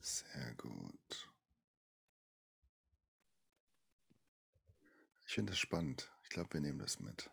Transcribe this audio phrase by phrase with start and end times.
[0.00, 1.30] Sehr gut.
[5.26, 6.10] Ich finde es spannend.
[6.24, 7.30] Ich glaube, wir nehmen das mit.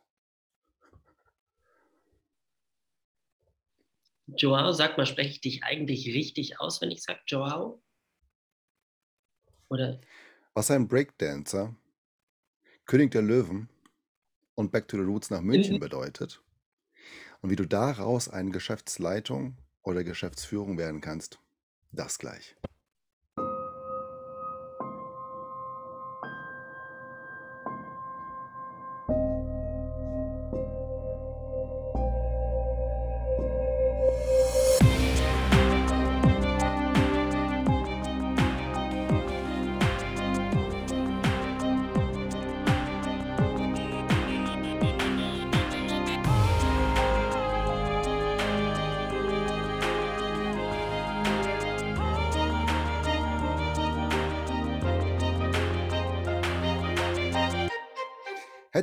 [4.38, 7.82] Joao, sag mal, spreche ich dich eigentlich richtig aus, wenn ich sage Joao?
[9.70, 10.00] Oder?
[10.54, 11.76] Was ein Breakdancer,
[12.86, 13.70] König der Löwen
[14.56, 16.42] und Back to the Roots nach München In, bedeutet
[17.42, 21.40] und wie du daraus eine Geschäftsleitung oder Geschäftsführung werden kannst,
[21.92, 22.56] das gleich.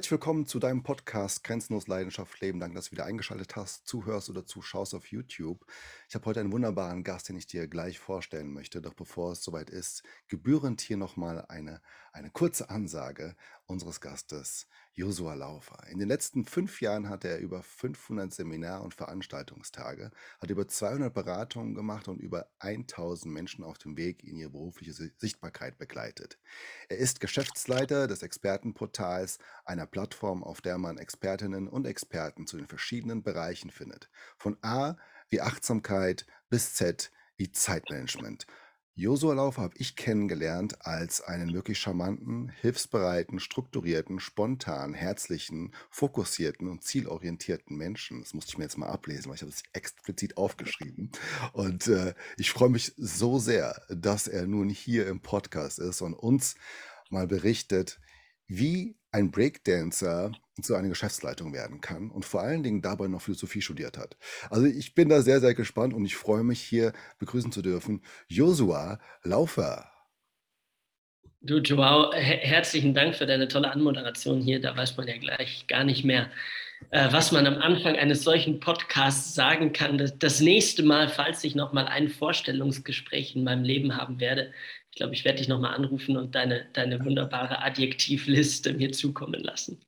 [0.06, 2.60] Herzlich willkommen zu deinem Podcast Grenzenlos Leidenschaft Leben.
[2.60, 5.66] Danke, dass du wieder eingeschaltet hast, zuhörst oder zuschaust auf YouTube.
[6.08, 8.80] Ich habe heute einen wunderbaren Gast, den ich dir gleich vorstellen möchte.
[8.80, 11.82] Doch bevor es soweit ist, gebührend hier nochmal eine,
[12.16, 13.36] eine kurze Ansage
[13.66, 15.86] unseres Gastes, Josua Laufer.
[15.88, 21.12] In den letzten fünf Jahren hatte er über 500 Seminar- und Veranstaltungstage, hat über 200
[21.12, 26.38] Beratungen gemacht und über 1000 Menschen auf dem Weg in ihre berufliche Sichtbarkeit begleitet.
[26.88, 32.66] Er ist Geschäftsleiter des Expertenportals, einer Plattform, auf der man Expertinnen und Experten zu den
[32.66, 34.08] verschiedenen Bereichen findet.
[34.38, 34.96] Von A
[35.28, 38.46] wie Achtsamkeit bis Z wie Zeitmanagement.
[38.98, 46.82] Josua Laufer habe ich kennengelernt als einen wirklich charmanten, hilfsbereiten, strukturierten, spontan, herzlichen, fokussierten und
[46.82, 48.20] zielorientierten Menschen.
[48.20, 51.12] Das musste ich mir jetzt mal ablesen, weil ich habe es explizit aufgeschrieben.
[51.52, 56.14] Und äh, ich freue mich so sehr, dass er nun hier im Podcast ist und
[56.14, 56.54] uns
[57.10, 58.00] mal berichtet,
[58.46, 63.62] wie ein Breakdancer zu einer Geschäftsleitung werden kann und vor allen Dingen dabei noch Philosophie
[63.62, 64.18] studiert hat.
[64.50, 68.02] Also ich bin da sehr, sehr gespannt und ich freue mich hier begrüßen zu dürfen
[68.28, 69.90] Josua Laufer.
[71.40, 74.60] Du, Joao, herzlichen Dank für deine tolle Anmoderation hier.
[74.60, 76.30] Da weiß man ja gleich gar nicht mehr,
[76.90, 79.96] äh, was man am Anfang eines solchen Podcasts sagen kann.
[79.96, 84.52] Das, das nächste Mal, falls ich noch mal ein Vorstellungsgespräch in meinem Leben haben werde,
[84.96, 89.78] ich glaube, ich werde dich nochmal anrufen und deine, deine wunderbare Adjektivliste mir zukommen lassen.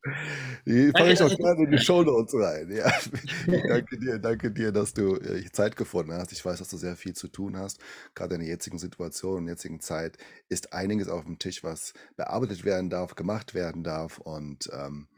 [0.67, 2.71] Die fange ich auch gerne in die Show Notes rein.
[2.71, 2.93] Ja.
[3.69, 6.33] danke dir, danke dir, dass du äh, Zeit gefunden hast.
[6.33, 7.81] Ich weiß, dass du sehr viel zu tun hast.
[8.15, 10.19] Gerade in der jetzigen Situation, in der jetzigen Zeit
[10.51, 14.19] ist einiges auf dem Tisch, was bearbeitet werden darf, gemacht werden darf.
[14.19, 15.09] Und ähm,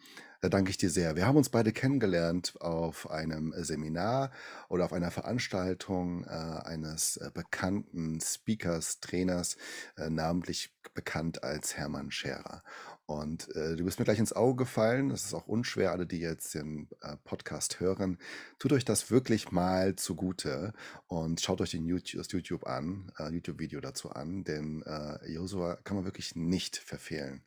[0.41, 1.17] da danke ich dir sehr.
[1.17, 4.31] Wir haben uns beide kennengelernt auf einem Seminar
[4.69, 9.57] oder auf einer Veranstaltung äh, eines äh, bekannten Speakers, Trainers,
[9.97, 12.63] äh, namentlich bekannt als Hermann Scherer.
[13.05, 15.09] Und äh, du bist mir gleich ins Auge gefallen.
[15.09, 18.19] Das ist auch unschwer, alle, die jetzt den äh, Podcast hören.
[18.59, 20.73] Tut euch das wirklich mal zugute
[21.07, 25.77] und schaut euch den YouTube, das YouTube an, äh, YouTube-Video dazu an, denn äh, Josua
[25.83, 27.43] kann man wirklich nicht verfehlen.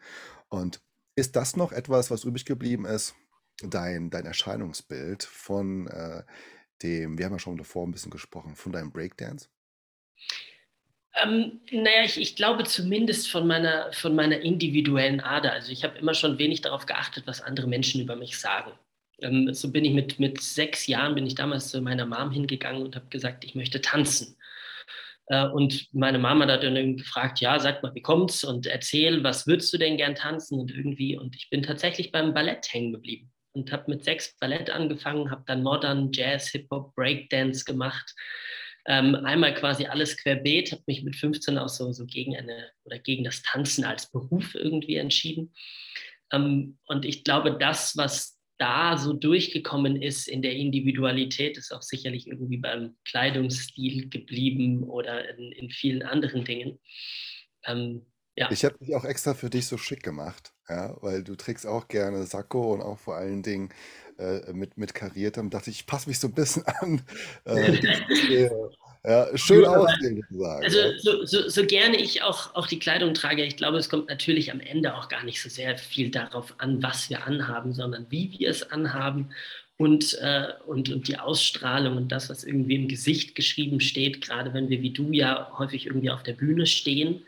[0.50, 0.81] Und
[1.16, 3.16] ist das noch etwas, was übrig geblieben ist?
[3.62, 6.24] Dein, dein Erscheinungsbild von äh,
[6.81, 9.47] dem, wir haben ja schon davor ein bisschen gesprochen, von deinem Breakdance?
[11.22, 15.53] Ähm, naja, ich, ich glaube zumindest von meiner, von meiner individuellen Ader.
[15.53, 18.72] Also ich habe immer schon wenig darauf geachtet, was andere Menschen über mich sagen.
[19.22, 22.81] Ähm, so bin ich mit, mit sechs Jahren, bin ich damals zu meiner Mom hingegangen
[22.81, 24.35] und habe gesagt, ich möchte tanzen.
[25.28, 29.47] Äh, und meine Mama hat dann gefragt, ja, sag mal, wie kommt's und erzähl, was
[29.47, 31.17] würdest du denn gern tanzen und irgendwie.
[31.17, 35.44] Und ich bin tatsächlich beim Ballett hängen geblieben und habe mit sechs Ballett angefangen, habe
[35.45, 38.13] dann Modern, Jazz, Hip-Hop, Breakdance gemacht.
[38.85, 43.00] Ähm, einmal quasi alles querbeet, habe mich mit 15 auch so, so gegen eine oder
[43.00, 45.53] gegen das Tanzen als Beruf irgendwie entschieden.
[46.33, 51.81] Ähm, und ich glaube, das, was da so durchgekommen ist in der Individualität, ist auch
[51.81, 56.80] sicherlich irgendwie beim Kleidungsstil geblieben oder in, in vielen anderen Dingen.
[57.66, 58.06] Ähm,
[58.36, 58.50] ja.
[58.51, 61.88] Ich habe mich auch extra für dich so schick gemacht, ja, weil du trägst auch
[61.88, 63.69] gerne Sakko und auch vor allen Dingen
[64.18, 65.50] äh, mit, mit kariertem.
[65.50, 67.01] Dachte ich, ich passe mich so ein bisschen an.
[67.45, 67.80] Äh,
[69.05, 70.63] ja, schön aussehen, sozusagen.
[70.63, 74.07] Also so, so, so, gerne ich auch, auch die Kleidung trage, ich glaube, es kommt
[74.07, 78.05] natürlich am Ende auch gar nicht so sehr viel darauf an, was wir anhaben, sondern
[78.09, 79.29] wie wir es anhaben
[79.77, 84.53] und, äh, und, und die Ausstrahlung und das, was irgendwie im Gesicht geschrieben steht, gerade
[84.53, 87.23] wenn wir wie du ja häufig irgendwie auf der Bühne stehen.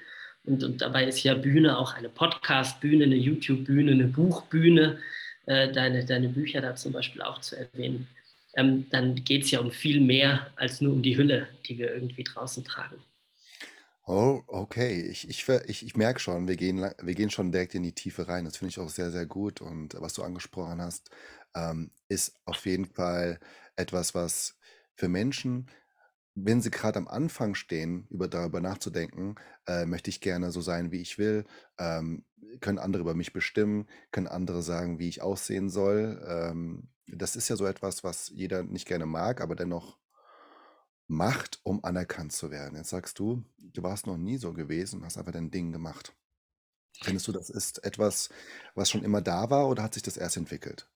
[0.45, 4.99] Und, und dabei ist ja Bühne auch eine Podcast-Bühne, eine YouTube-Bühne, eine Buchbühne
[5.47, 8.07] äh, deine, deine Bücher da zum Beispiel auch zu erwähnen,
[8.55, 11.93] ähm, dann geht es ja um viel mehr als nur um die Hülle, die wir
[11.93, 12.97] irgendwie draußen tragen.
[14.07, 15.01] Oh, okay.
[15.01, 18.27] Ich, ich, ich, ich merke schon, wir gehen, wir gehen schon direkt in die Tiefe
[18.27, 18.45] rein.
[18.45, 19.61] Das finde ich auch sehr, sehr gut.
[19.61, 21.09] Und was du angesprochen hast,
[21.55, 23.39] ähm, ist auf jeden Fall
[23.75, 24.57] etwas, was
[24.93, 25.67] für Menschen,
[26.35, 29.35] wenn sie gerade am Anfang stehen, über darüber nachzudenken,
[29.67, 31.45] äh, möchte ich gerne so sein, wie ich will,
[31.79, 32.25] ähm,
[32.59, 36.23] können andere über mich bestimmen, können andere sagen, wie ich aussehen soll.
[36.27, 39.97] Ähm, das ist ja so etwas, was jeder nicht gerne mag, aber dennoch
[41.07, 42.75] macht, um anerkannt zu werden.
[42.77, 46.13] Jetzt sagst du, du warst noch nie so gewesen, hast einfach dein Ding gemacht.
[47.01, 48.29] Findest du, das ist etwas,
[48.73, 50.87] was schon immer da war oder hat sich das erst entwickelt?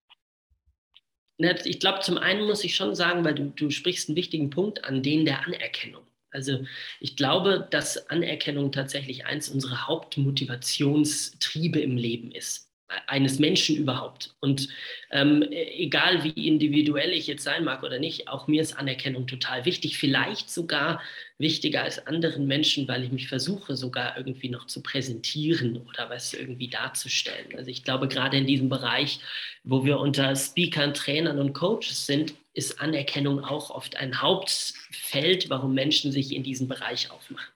[1.37, 4.49] Ne, Ich glaube, zum einen muss ich schon sagen, weil du, du sprichst einen wichtigen
[4.49, 6.05] Punkt an, den der Anerkennung.
[6.31, 6.65] Also
[6.99, 12.68] ich glaube, dass Anerkennung tatsächlich eins unserer Hauptmotivationstriebe im Leben ist
[13.07, 14.33] eines Menschen überhaupt.
[14.39, 14.69] Und
[15.11, 19.65] ähm, egal wie individuell ich jetzt sein mag oder nicht, auch mir ist Anerkennung total
[19.65, 19.97] wichtig.
[19.97, 21.01] Vielleicht sogar
[21.37, 26.33] wichtiger als anderen Menschen, weil ich mich versuche sogar irgendwie noch zu präsentieren oder was
[26.33, 27.55] irgendwie darzustellen.
[27.55, 29.19] Also ich glaube, gerade in diesem Bereich,
[29.63, 35.73] wo wir unter Speakern, Trainern und Coaches sind, ist Anerkennung auch oft ein Hauptfeld, warum
[35.73, 37.53] Menschen sich in diesen Bereich aufmachen.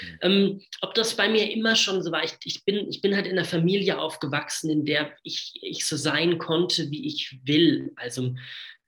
[0.00, 0.18] Mhm.
[0.22, 3.26] Ähm, ob das bei mir immer schon so war, ich, ich, bin, ich bin halt
[3.26, 7.92] in einer Familie aufgewachsen, in der ich, ich so sein konnte, wie ich will.
[7.96, 8.34] Also,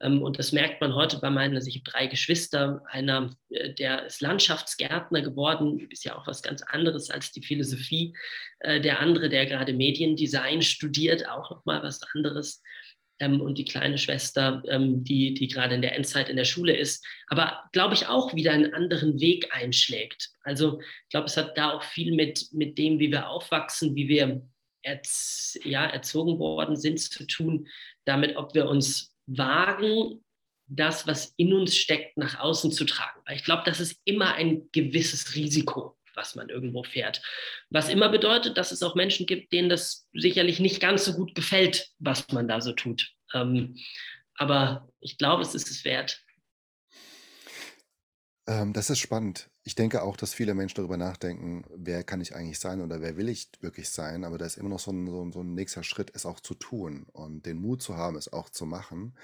[0.01, 3.75] ähm, und das merkt man heute bei meinen, also ich habe drei Geschwister, einer, äh,
[3.75, 8.15] der ist Landschaftsgärtner geworden, ist ja auch was ganz anderes als die Philosophie.
[8.61, 12.63] Äh, der andere, der gerade Mediendesign studiert, auch nochmal was anderes
[13.21, 16.77] ähm, und die kleine Schwester, ähm, die, die gerade in der Endzeit in der Schule
[16.77, 20.31] ist, aber glaube ich auch wieder einen anderen Weg einschlägt.
[20.43, 24.09] Also ich glaube, es hat da auch viel mit, mit dem, wie wir aufwachsen, wie
[24.09, 24.43] wir
[24.83, 27.69] erz, ja, erzogen worden sind, zu tun,
[28.05, 30.25] damit, ob wir uns wagen,
[30.71, 33.21] das, was in uns steckt, nach außen zu tragen.
[33.27, 37.23] Weil ich glaube, das ist immer ein gewisses Risiko was man irgendwo fährt.
[37.71, 41.35] Was immer bedeutet, dass es auch Menschen gibt, denen das sicherlich nicht ganz so gut
[41.35, 43.15] gefällt, was man da so tut.
[43.33, 43.77] Ähm,
[44.35, 46.23] aber ich glaube, es ist es wert.
[48.47, 49.51] Ähm, das ist spannend.
[49.63, 53.17] Ich denke auch, dass viele Menschen darüber nachdenken, wer kann ich eigentlich sein oder wer
[53.17, 54.25] will ich wirklich sein.
[54.25, 56.41] Aber da ist immer noch so ein, so ein, so ein nächster Schritt, es auch
[56.41, 59.15] zu tun und den Mut zu haben, es auch zu machen.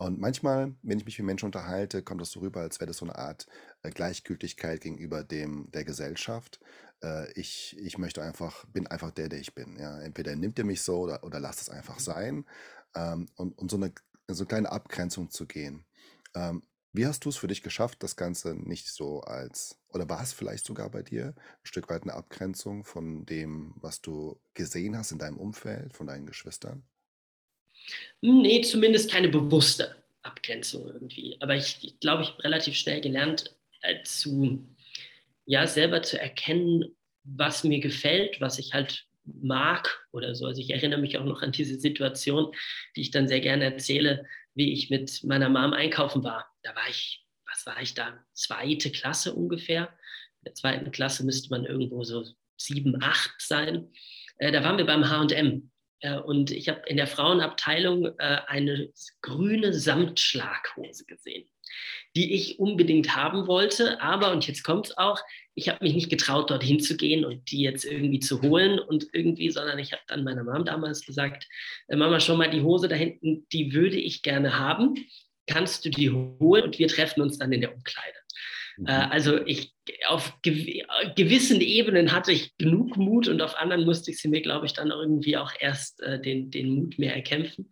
[0.00, 2.96] Und manchmal, wenn ich mich mit Menschen unterhalte, kommt das so rüber, als wäre das
[2.96, 3.46] so eine Art
[3.82, 6.58] äh, Gleichgültigkeit gegenüber dem der Gesellschaft.
[7.02, 9.78] Äh, ich, ich möchte einfach, bin einfach der, der ich bin.
[9.78, 10.00] Ja?
[10.00, 12.46] Entweder nimmt ihr mich so oder, oder lasst es einfach sein.
[12.94, 13.92] Ähm, und, und so eine,
[14.28, 15.84] so eine kleine Abgrenzung zu gehen.
[16.34, 16.62] Ähm,
[16.94, 20.32] wie hast du es für dich geschafft, das Ganze nicht so als, oder war es
[20.32, 25.12] vielleicht sogar bei dir ein Stück weit eine Abgrenzung von dem, was du gesehen hast
[25.12, 26.84] in deinem Umfeld, von deinen Geschwistern?
[28.20, 31.36] Nee, zumindest keine bewusste Abgrenzung irgendwie.
[31.40, 34.66] Aber ich, glaube, ich habe relativ schnell gelernt, äh, zu,
[35.46, 36.84] ja, selber zu erkennen,
[37.24, 40.46] was mir gefällt, was ich halt mag oder so.
[40.46, 42.52] Also ich erinnere mich auch noch an diese Situation,
[42.96, 46.46] die ich dann sehr gerne erzähle, wie ich mit meiner Mom einkaufen war.
[46.62, 48.18] Da war ich, was war ich da?
[48.32, 49.88] Zweite Klasse ungefähr.
[50.40, 52.24] In der zweiten Klasse müsste man irgendwo so
[52.56, 53.92] sieben, acht sein.
[54.38, 55.70] Äh, da waren wir beim HM
[56.24, 61.48] und ich habe in der Frauenabteilung äh, eine grüne Samtschlaghose gesehen,
[62.16, 64.00] die ich unbedingt haben wollte.
[64.00, 65.20] Aber, und jetzt kommt es auch,
[65.54, 69.08] ich habe mich nicht getraut, dorthin zu gehen und die jetzt irgendwie zu holen und
[69.12, 71.46] irgendwie, sondern ich habe dann meiner Mom damals gesagt,
[71.88, 74.94] äh, Mama, schon mal die Hose da hinten, die würde ich gerne haben.
[75.46, 78.19] Kannst du die holen und wir treffen uns dann in der Umkleide.
[78.80, 78.86] Mhm.
[78.86, 79.74] Äh, also ich
[80.06, 84.66] auf gewissen Ebenen hatte ich genug Mut und auf anderen musste ich sie mir, glaube
[84.66, 87.70] ich, dann irgendwie auch erst äh, den, den Mut mehr erkämpfen.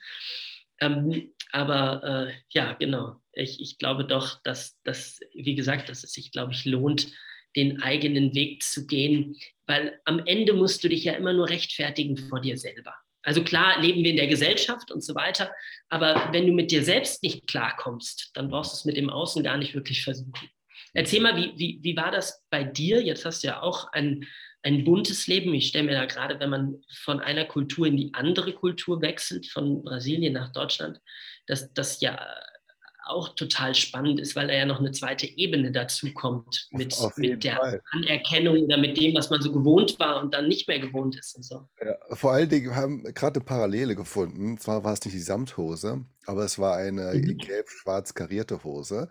[0.80, 3.16] Ähm, aber äh, ja, genau.
[3.32, 7.08] Ich, ich glaube doch, dass das, wie gesagt, dass es sich, glaube ich, lohnt,
[7.56, 9.36] den eigenen Weg zu gehen,
[9.66, 12.94] weil am Ende musst du dich ja immer nur rechtfertigen vor dir selber.
[13.22, 15.50] Also klar leben wir in der Gesellschaft und so weiter,
[15.88, 19.42] aber wenn du mit dir selbst nicht klarkommst, dann brauchst du es mit dem Außen
[19.42, 20.50] gar nicht wirklich versuchen.
[20.98, 23.00] Erzähl mal, wie, wie, wie war das bei dir?
[23.00, 24.26] Jetzt hast du ja auch ein,
[24.64, 25.54] ein buntes Leben.
[25.54, 29.46] Ich stelle mir da gerade, wenn man von einer Kultur in die andere Kultur wechselt,
[29.46, 31.00] von Brasilien nach Deutschland,
[31.46, 32.18] dass das ja
[33.08, 37.44] auch total spannend ist, weil da ja noch eine zweite Ebene dazu kommt mit, mit
[37.44, 37.82] der Fall.
[37.92, 41.36] Anerkennung oder mit dem, was man so gewohnt war und dann nicht mehr gewohnt ist
[41.36, 41.68] und so.
[41.84, 44.58] Ja, vor allen Dingen haben wir gerade eine Parallele gefunden.
[44.58, 47.38] Zwar war es nicht die Samthose, aber es war eine mhm.
[47.38, 49.08] gelb-schwarz karierte Hose.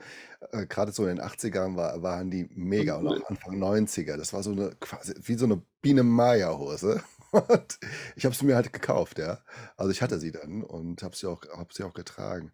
[0.51, 3.07] Äh, gerade so in den 80ern war, waren die mega cool.
[3.07, 4.17] und auch Anfang 90er.
[4.17, 7.01] Das war so eine quasi wie so eine Biene Maya Hose.
[7.31, 7.79] Und
[8.15, 9.39] ich habe sie mir halt gekauft, ja.
[9.75, 12.51] Also, ich hatte sie dann und habe sie auch habe sie auch getragen.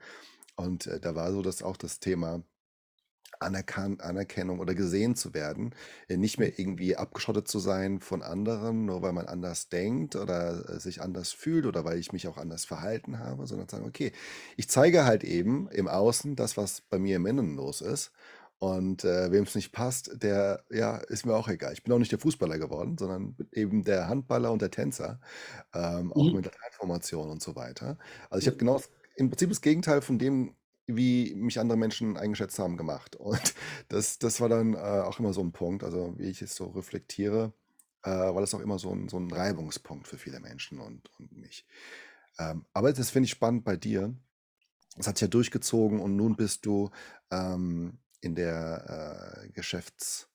[0.55, 2.43] Und, äh, da war so das auch das Thema
[3.39, 5.75] Anerkan Anerkennung oder gesehen zu werden,
[6.07, 10.69] äh, nicht mehr irgendwie abgeschottet zu sein von anderen, nur weil man anders denkt oder,
[10.69, 13.87] äh, sich anders fühlt oder weil ich mich auch anders verhalten habe, sondern zu sagen:
[13.87, 14.13] „Okay,
[14.57, 18.11] ich zeige halt eben im Außen das, was bei mir im Innen los ist
[18.59, 22.11] und, äh, es nicht passt, der ja, ist mir auch egal.“ Ich bin auch nicht
[22.11, 25.19] der Fußballer geworden, sondern eben der Handballer und der Tänzer,
[25.73, 26.33] ähm, auch Mhm.
[26.33, 27.97] mit der Transformation und so weiter.
[28.29, 30.55] Also, ich habe genau das im Prinzip das Gegenteil von dem
[30.87, 33.15] wie mich andere Menschen eingeschätzt haben, gemacht.
[33.15, 33.53] Und
[33.89, 36.67] das das war dann, äh, auch immer so ein Punkt, also, wie ich es so
[36.67, 37.53] reflektiere,
[38.03, 41.31] äh, war das auch immer so ein so 'n Reibungspunkt für viele Menschen und und
[41.37, 41.65] mich.
[42.39, 44.15] Ähm, aber das finde ich spannend bei dir.
[44.97, 46.91] Das hat sich ja durchgezogen und nun bist du,
[47.31, 50.29] ähm, in der, äh, Geschäfts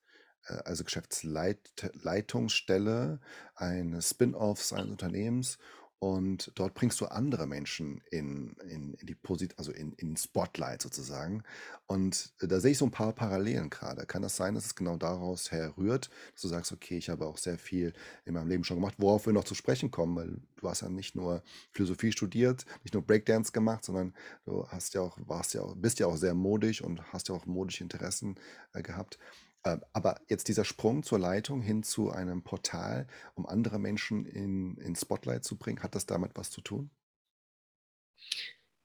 [0.48, 1.60] äh, also Geschäftsleit
[1.94, 3.20] Leitungsstelle
[3.54, 5.58] eines Spin-offs eines Unternehmens
[6.00, 10.82] und dort bringst du andere Menschen in in in die Posit also in in Spotlight
[10.82, 11.42] sozusagen.
[11.86, 14.06] Und äh, da sehe ich so ein paar Parallelen gerade.
[14.06, 17.38] Kann das sein, dass es genau daraus herrührt, dass du sagst: „Okay, ich habe auch
[17.38, 17.92] sehr viel
[18.24, 20.88] in meinem Leben schon gemacht“, worauf wir noch zu sprechen kommen, weil du hast ja
[20.88, 24.14] nicht nur Philosophie studiert, nicht nur Breakdance gemacht, sondern
[24.44, 27.34] du hast ja auch warst ja auch bist ja auch sehr modisch und hast ja
[27.34, 28.36] auch modische Interessen,
[28.72, 29.18] äh, gehabt.
[29.68, 34.76] Ähm, aber jetzt dieser Sprung zur Leitung hin zu einem Portal, um andere Menschen in
[34.78, 36.90] in Spotlight zu bringen, hat das damit was zu tun?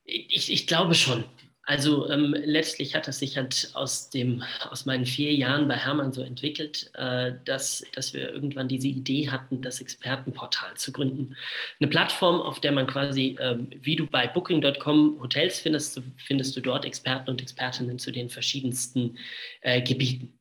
[0.03, 1.23] Ich, ich glaube schon.
[1.65, 6.11] Also ähm, letztlich hat es sich halt aus, dem, aus meinen vier Jahren bei Hermann
[6.11, 11.37] so entwickelt, äh, dass, dass wir irgendwann diese Idee hatten, das Expertenportal zu gründen.
[11.79, 16.59] Eine Plattform, auf der man quasi, ähm, wie du bei Booking.com Hotels findest, findest du
[16.59, 19.17] dort Experten und Expertinnen zu den verschiedensten
[19.61, 20.37] äh, Gebieten.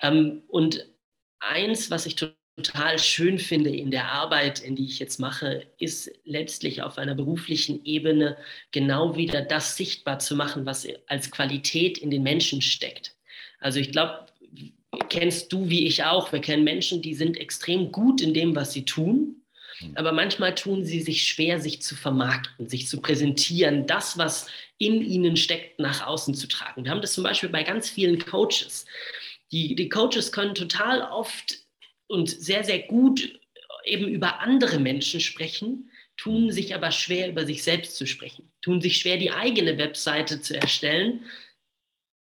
[0.00, 0.86] Ähm, und
[1.40, 6.10] eins, was ich total schön finde in der Arbeit, in die ich jetzt mache, ist
[6.24, 8.36] letztlich auf einer beruflichen Ebene
[8.70, 13.16] genau wieder das sichtbar zu machen, was als Qualität in den Menschen steckt.
[13.58, 14.26] Also ich glaube,
[15.08, 18.72] kennst du wie ich auch, wir kennen Menschen, die sind extrem gut in dem, was
[18.72, 19.42] sie tun,
[19.78, 19.92] hm.
[19.96, 24.46] aber manchmal tun sie sich schwer, sich zu vermarkten, sich zu präsentieren, das, was
[24.78, 26.84] in ihnen steckt, nach außen zu tragen.
[26.84, 28.86] Wir haben das zum Beispiel bei ganz vielen Coaches.
[29.54, 31.60] Die, die Coaches können total oft
[32.08, 33.38] und sehr, sehr gut
[33.84, 38.80] eben über andere Menschen sprechen, tun sich aber schwer, über sich selbst zu sprechen, tun
[38.80, 41.24] sich schwer, die eigene Webseite zu erstellen,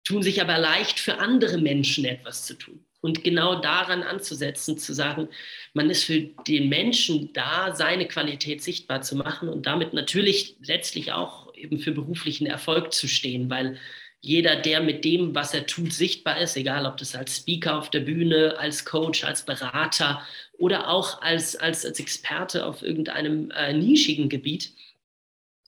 [0.04, 2.84] tun sich aber leicht für andere Menschen etwas zu tun.
[3.00, 5.28] Und genau daran anzusetzen, zu sagen,
[5.72, 11.12] man ist für den Menschen da, seine Qualität sichtbar zu machen und damit natürlich letztlich
[11.12, 13.78] auch eben für beruflichen Erfolg zu stehen, weil
[14.24, 17.90] jeder, der mit dem, was er tut, sichtbar ist, egal ob das als Speaker auf
[17.90, 20.22] der Bühne, als Coach, als Berater
[20.56, 24.72] oder auch als, als, als Experte auf irgendeinem äh, nischigen Gebiet,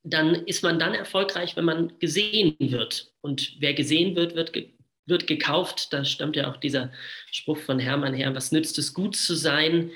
[0.04, 3.12] dann ist man dann erfolgreich, wenn man gesehen wird.
[3.20, 4.70] Und wer gesehen wird, wird, ge
[5.04, 5.92] wird gekauft.
[5.92, 6.90] Da stammt ja auch dieser
[7.30, 9.90] Spruch von Hermann her, was nützt es gut zu sein,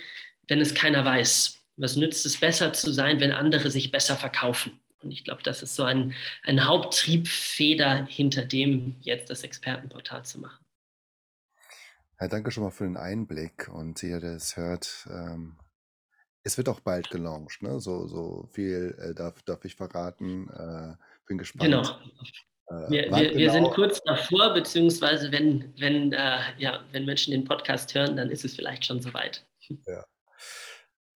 [0.48, 1.64] wenn es keiner weiß?
[1.76, 4.79] Was nützt es besser zu sein, wenn andere sich besser verkaufen?
[5.02, 6.14] Und ich glaube, das ist so ein,
[6.44, 10.64] ein Haupttriebfeder hinter dem, jetzt das Expertenportal zu machen.
[12.20, 15.56] Ja, danke schon mal für den Einblick und jeder, der es hört, ähm,
[16.42, 17.80] es wird auch bald gelauncht, ne?
[17.80, 20.48] So, so viel äh, darf, darf ich verraten.
[20.48, 21.64] Äh, bin gespannt.
[21.64, 21.82] Genau.
[21.82, 23.38] Äh, wir, wir, genau?
[23.38, 28.30] wir, sind kurz davor, beziehungsweise wenn, wenn, äh, ja, wenn Menschen den Podcast hören, dann
[28.30, 29.46] ist es vielleicht schon soweit.
[29.86, 30.04] Ja.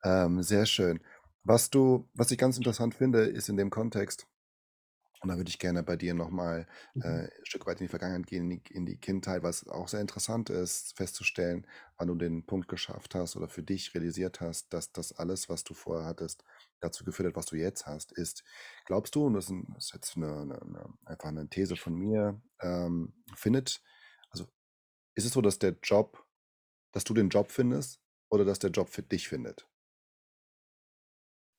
[0.05, 1.01] Ähm, sehr schön.
[1.45, 4.27] Was du, was ich ganz interessant finde, ist in dem Kontext,
[5.25, 7.03] und da würde ich gerne bei dir nochmal äh, mhm.
[7.05, 10.03] ein Stück weit in die Vergangenheit gehen, in die, in die Kindheit, was auch sehr
[10.03, 14.93] interessant ist, festzustellen, wann du den Punkt geschafft hast oder für dich realisiert hast, dass
[14.93, 16.45] das alles, was du vorher hattest,
[16.81, 18.45] dazu geführt hat, was du jetzt hast, ist.
[18.85, 23.15] Glaubst du, und das ist jetzt eine, eine, eine, einfach eine These von mir, ähm,
[23.35, 23.83] findet,
[24.29, 24.47] also
[25.15, 26.27] ist es so, dass der Job,
[26.93, 27.99] dass du den Job findest
[28.29, 29.67] oder dass der Job für dich findet?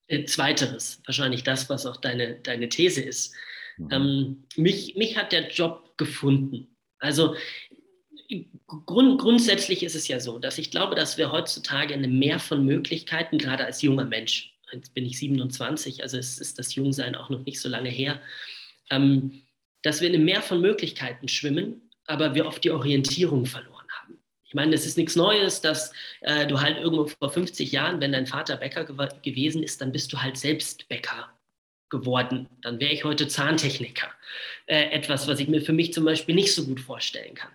[0.07, 3.33] Äh, zweiteres, wahrscheinlich das, was auch deine, deine These ist.
[3.77, 3.87] Mhm.
[3.91, 6.75] Ähm, mich, mich hat der Job gefunden.
[6.99, 7.35] Also
[8.85, 12.65] grund, grundsätzlich ist es ja so, dass ich glaube, dass wir heutzutage eine Mehr von
[12.65, 17.29] Möglichkeiten, gerade als junger Mensch, jetzt bin ich 27, also es ist das Jungsein auch
[17.29, 18.21] noch nicht so lange her,
[18.91, 19.41] ähm,
[19.81, 23.74] dass wir in einem Meer von Möglichkeiten schwimmen, aber wir oft die Orientierung verloren
[24.55, 28.13] ich meine, es ist nichts Neues, dass äh, du halt irgendwo vor 50 Jahren, wenn
[28.13, 31.29] dein Vater Bäcker gew gewesen ist, dann bist du halt selbst Bäcker
[31.89, 32.47] geworden.
[32.61, 34.07] Dann wäre ich heute Zahntechniker.
[34.67, 37.51] Äh, etwas, was ich mir für mich zum Beispiel nicht so gut vorstellen kann.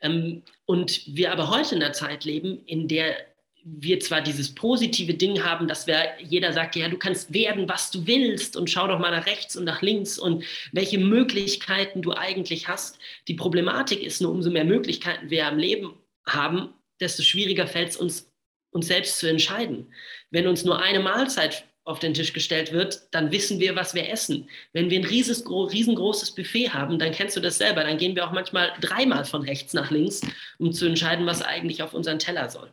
[0.00, 3.16] Ähm, und wir aber heute in einer Zeit leben, in der
[3.64, 7.90] wir zwar dieses positive Ding haben, dass wir, jeder sagt, ja, du kannst werden, was
[7.90, 12.12] du willst und schau doch mal nach rechts und nach links und welche Möglichkeiten du
[12.12, 13.00] eigentlich hast.
[13.26, 15.94] Die Problematik ist nur, umso mehr Möglichkeiten wir im Leben
[16.26, 18.32] haben, desto schwieriger fällt es uns,
[18.70, 19.92] uns selbst zu entscheiden.
[20.30, 24.08] Wenn uns nur eine Mahlzeit auf den Tisch gestellt wird, dann wissen wir, was wir
[24.08, 24.48] essen.
[24.72, 28.32] Wenn wir ein riesengroßes Buffet haben, dann kennst du das selber, dann gehen wir auch
[28.32, 30.20] manchmal dreimal von rechts nach links,
[30.58, 32.70] um zu entscheiden, was eigentlich auf unseren Teller soll.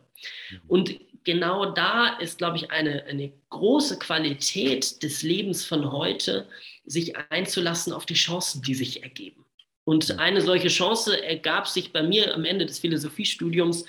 [0.50, 0.60] Mhm.
[0.68, 6.46] Und genau da ist, glaube ich, eine, eine große Qualität des Lebens von heute,
[6.84, 9.44] sich einzulassen auf die Chancen, die sich ergeben.
[9.90, 13.84] Und eine solche Chance ergab sich bei mir am Ende des Philosophiestudiums,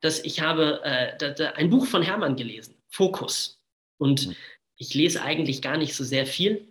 [0.00, 3.62] dass ich habe äh, ein Buch von Hermann gelesen, Fokus.
[3.96, 4.36] Und mhm.
[4.78, 6.66] ich lese eigentlich gar nicht so sehr viel.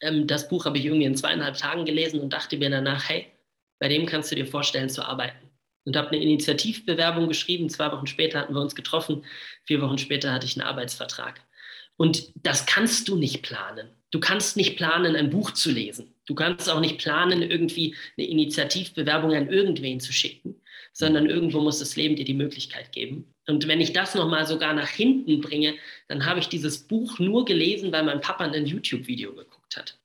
[0.00, 3.32] Ähm, das Buch habe ich irgendwie in zweieinhalb Tagen gelesen und dachte mir danach, hey,
[3.80, 5.50] bei dem kannst du dir vorstellen zu arbeiten.
[5.84, 7.68] Und habe eine Initiativbewerbung geschrieben.
[7.68, 9.24] Zwei Wochen später hatten wir uns getroffen.
[9.64, 11.40] Vier Wochen später hatte ich einen Arbeitsvertrag.
[11.96, 13.88] Und das kannst du nicht planen.
[14.12, 16.13] Du kannst nicht planen, ein Buch zu lesen.
[16.26, 20.60] Du kannst auch nicht planen, irgendwie eine Initiativbewerbung an irgendwen zu schicken,
[20.92, 23.34] sondern irgendwo muss das Leben dir die Möglichkeit geben.
[23.46, 25.74] Und wenn ich das nochmal sogar nach hinten bringe,
[26.08, 29.98] dann habe ich dieses Buch nur gelesen, weil mein Papa ein YouTube-Video geguckt hat.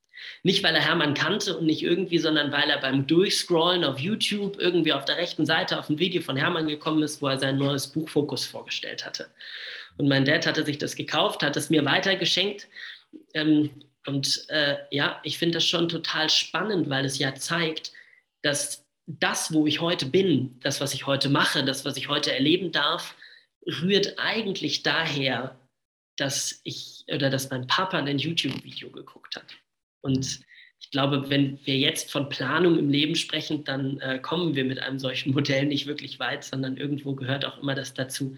[0.43, 4.57] Nicht, weil er Hermann kannte und nicht irgendwie, sondern weil er beim Durchscrollen auf YouTube
[4.59, 7.57] irgendwie auf der rechten Seite auf ein Video von Hermann gekommen ist, wo er sein
[7.57, 9.27] neues Buch Fokus vorgestellt hatte.
[9.97, 12.67] Und mein Dad hatte sich das gekauft, hat es mir weitergeschenkt.
[13.33, 13.69] Ähm,
[14.05, 17.91] und äh, ja, ich finde das schon total spannend, weil es ja zeigt,
[18.41, 22.31] dass das, wo ich heute bin, das, was ich heute mache, das, was ich heute
[22.33, 23.15] erleben darf,
[23.65, 25.59] rührt eigentlich daher,
[26.15, 29.55] dass ich oder dass mein Papa ein YouTube-Video geguckt hat.
[30.01, 30.41] Und
[30.79, 34.79] ich glaube, wenn wir jetzt von Planung im Leben sprechen, dann äh, kommen wir mit
[34.79, 38.37] einem solchen Modell nicht wirklich weit, sondern irgendwo gehört auch immer das dazu,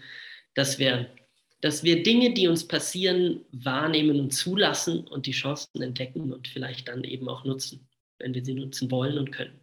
[0.54, 1.08] dass wir,
[1.62, 6.88] dass wir Dinge, die uns passieren, wahrnehmen und zulassen und die Chancen entdecken und vielleicht
[6.88, 7.88] dann eben auch nutzen,
[8.18, 9.60] wenn wir sie nutzen wollen und können.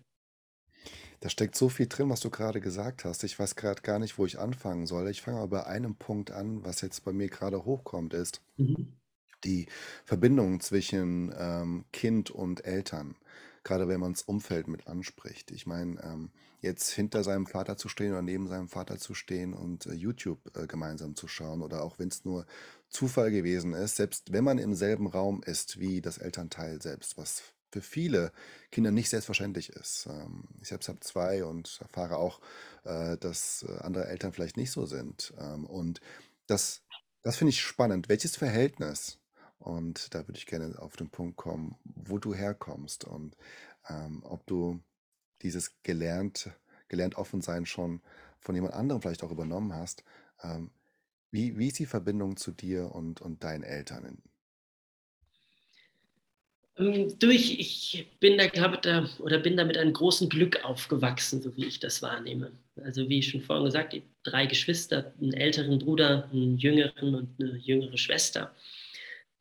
[1.21, 3.23] Da steckt so viel drin, was du gerade gesagt hast.
[3.23, 5.09] Ich weiß gerade gar nicht, wo ich anfangen soll.
[5.09, 8.99] Ich fange aber bei einem Punkt an, was jetzt bei mir gerade hochkommt, ist Mhm.
[9.43, 9.67] die
[10.05, 13.15] Verbindung zwischen ähm, Kind und Eltern.
[13.63, 15.51] Gerade wenn man das Umfeld mit anspricht.
[15.51, 19.53] Ich meine, ähm, jetzt hinter seinem Vater zu stehen oder neben seinem Vater zu stehen
[19.53, 22.45] und äh, YouTube äh, gemeinsam zu schauen oder auch wenn es nur
[22.89, 27.43] Zufall gewesen ist, selbst wenn man im selben Raum ist wie das Elternteil selbst, was
[27.71, 28.31] für viele
[28.71, 30.07] Kinder nicht selbstverständlich ist.
[30.09, 32.39] Ähm, ich selbst habe zwei und erfahre auch,
[32.83, 35.33] äh, dass äh, andere Eltern vielleicht nicht so sind.
[35.37, 36.01] Ähm, und
[36.47, 36.81] das,
[37.21, 38.09] das finde ich spannend.
[38.09, 39.19] Welches Verhältnis?
[39.59, 43.35] Und da würde ich gerne auf den Punkt kommen, wo du herkommst und
[43.89, 44.79] ähm, ob du
[45.41, 46.51] dieses gelernt,
[46.87, 48.01] gelernt Offensein schon
[48.39, 50.03] von jemand anderem vielleicht auch übernommen hast.
[51.31, 54.21] wie, wie ist die Verbindung zu dir und, und deinen Eltern?
[56.79, 61.41] Ähm, durch, ich bin da, glaube da, oder bin da mit einem großen Glück aufgewachsen,
[61.41, 62.51] so wie ich das wahrnehme.
[62.77, 67.57] Also wie ich schon vorhin gesagt, drei Geschwister, einen älteren Bruder, einen jüngeren und eine
[67.57, 68.55] jüngere Schwester.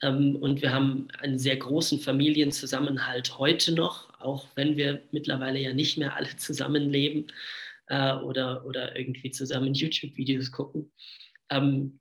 [0.02, 5.72] Ähm, und wir haben einen sehr großen Familienzusammenhalt heute noch, auch wenn wir mittlerweile ja
[5.72, 7.32] nicht mehr alle zusammenleben
[7.88, 10.92] äh, oder, oder irgendwie zusammen YouTube-Videos gucken.
[11.50, 12.00] Ähm,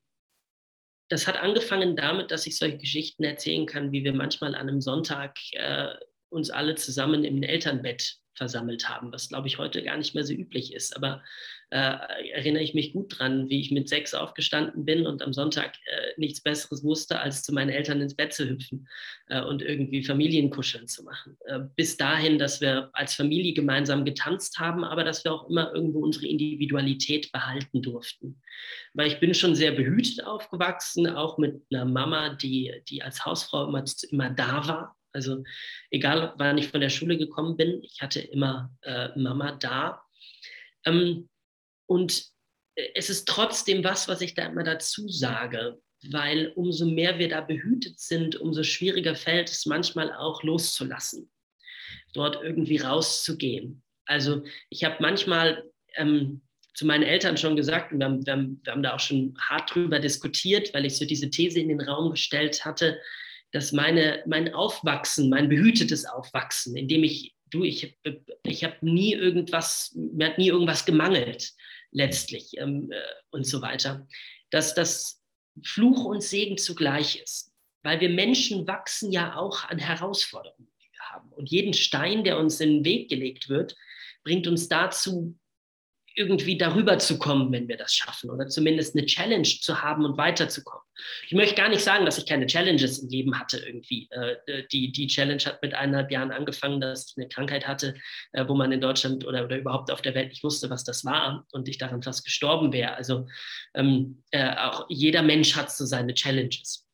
[1.09, 4.81] das hat angefangen damit, dass ich solche Geschichten erzählen kann, wie wir manchmal an einem
[4.81, 5.93] Sonntag äh,
[6.29, 10.33] uns alle zusammen im Elternbett versammelt haben, was glaube ich heute gar nicht mehr so
[10.33, 10.95] üblich ist.
[10.95, 11.23] Aber
[11.69, 11.97] äh,
[12.31, 16.13] erinnere ich mich gut dran, wie ich mit sechs aufgestanden bin und am Sonntag äh,
[16.15, 18.87] nichts Besseres wusste, als zu meinen Eltern ins Bett zu hüpfen
[19.27, 21.37] äh, und irgendwie Familienkuscheln zu machen.
[21.45, 25.73] Äh, bis dahin, dass wir als Familie gemeinsam getanzt haben, aber dass wir auch immer
[25.73, 28.41] irgendwo unsere Individualität behalten durften.
[28.93, 33.67] Weil ich bin schon sehr behütet aufgewachsen, auch mit einer Mama, die, die als Hausfrau
[33.67, 34.96] immer, immer da war.
[35.17, 35.43] Also
[35.89, 40.03] egal, wann ich von der Schule gekommen bin, ich hatte immer äh, Mama da.
[40.85, 41.27] Ähm,
[41.87, 42.23] und
[42.75, 47.29] äh, es ist trotzdem was, was ich da immer dazu sage, weil umso mehr wir
[47.29, 51.31] da behütet sind, umso schwieriger fällt es manchmal auch loszulassen,
[52.13, 53.81] dort irgendwie rauszugehen.
[54.05, 55.63] Also ich habe manchmal
[55.95, 56.43] ähm,
[56.75, 59.35] zu meinen Eltern schon gesagt, und wir haben, wir, haben, wir haben da auch schon
[59.39, 62.99] hart drüber diskutiert, weil ich so diese These in den Raum gestellt hatte,
[63.51, 67.97] dass meine, mein Aufwachsen, mein behütetes Aufwachsen, in dem ich, du, ich,
[68.43, 71.53] ich habe nie irgendwas, mir hat nie irgendwas gemangelt
[71.91, 72.99] letztlich ähm, äh,
[73.31, 74.07] und so weiter,
[74.49, 75.21] dass das
[75.63, 77.53] Fluch und Segen zugleich ist.
[77.83, 81.31] Weil wir Menschen wachsen ja auch an Herausforderungen, die wir haben.
[81.31, 83.75] Und jeden Stein, der uns in den Weg gelegt wird,
[84.23, 85.37] bringt uns dazu,
[86.17, 90.17] irgendwie darüber zu kommen, wenn wir das schaffen oder zumindest eine Challenge zu haben und
[90.17, 90.83] weiterzukommen.
[91.27, 94.09] Ich möchte gar nicht sagen, dass ich keine Challenges im Leben hatte irgendwie.
[94.09, 97.93] Äh, die, die Challenge hat mit eineinhalb Jahren angefangen, dass ich eine Krankheit hatte,
[98.31, 101.05] äh, wo man in Deutschland oder, oder überhaupt auf der Welt nicht wusste, was das
[101.05, 102.95] war und ich daran fast gestorben wäre.
[102.95, 103.27] Also
[103.75, 106.87] ähm, äh, auch jeder Mensch hat so seine Challenges.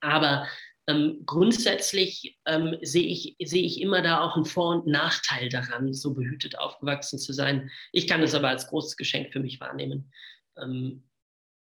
[0.00, 0.48] Aber
[0.88, 5.94] ähm, grundsätzlich ähm, sehe ich, seh ich immer da auch einen Vor- und Nachteil daran,
[5.94, 7.70] so behütet aufgewachsen zu sein.
[7.92, 10.12] Ich kann es aber als großes Geschenk für mich wahrnehmen.
[10.56, 11.04] Ähm,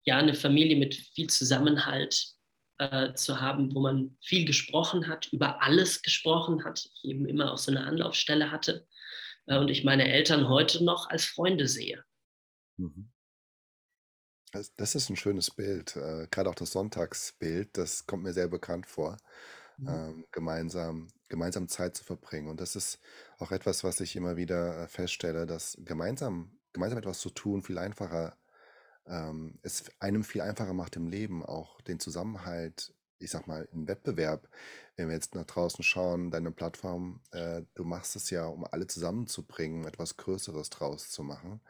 [0.05, 2.27] ja, eine Familie mit viel Zusammenhalt
[2.77, 7.51] äh, zu haben, wo man viel gesprochen hat, über alles gesprochen hat, ich eben immer
[7.51, 8.87] auch so eine Anlaufstelle hatte
[9.47, 12.03] äh, und ich meine Eltern heute noch als Freunde sehe.
[12.77, 13.09] Mhm.
[14.51, 18.47] Das das ist ein schönes Bild, äh, grade auch das Sonntagsbild, das kommt mir sehr
[18.47, 19.17] bekannt vor,
[19.77, 19.97] Mhm.
[19.97, 22.47] ähm, gemeinsam gemeinsam Zeit zu verbringen.
[22.49, 22.99] Und das ist
[23.39, 27.77] auch etwas, was ich immer wieder, äh, feststelle, dass gemeinsam gemeinsam etwas zu tun viel
[27.77, 28.37] einfacher
[29.07, 33.87] ähm, es einem viel einfacher macht im Leben, auch den Zusammenhalt, ich sage mal, im
[33.87, 34.49] Wettbewerb.
[34.97, 38.87] Wenn wir jetzt nach draußen schauen, deine Plattform, äh, du machst es ja, um alle
[38.87, 41.61] zusammenzubringen, etwas Größeres draus zu machen.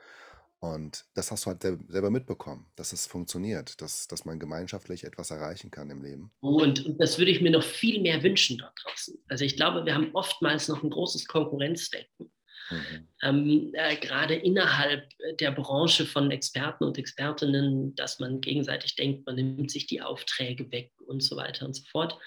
[0.59, 5.03] Und das hast du halt sel selber mitbekommen, dass es funktioniert, dass dass man gemeinschaftlich
[5.03, 6.31] etwas erreichen kann im Leben.
[6.39, 9.17] Und, und das würde ich mir noch viel mehr wünschen dort draußen.
[9.27, 12.31] Also ich glaube, wir haben oftmals noch ein großes Konkurrenzdenken.
[12.69, 13.07] Mhm.
[13.21, 19.35] Ähm, äh, gerade innerhalb der Branche von Experten und Expertinnen, dass man gegenseitig denkt, man
[19.35, 22.19] nimmt sich die Aufträge weg und so weiter und so fort.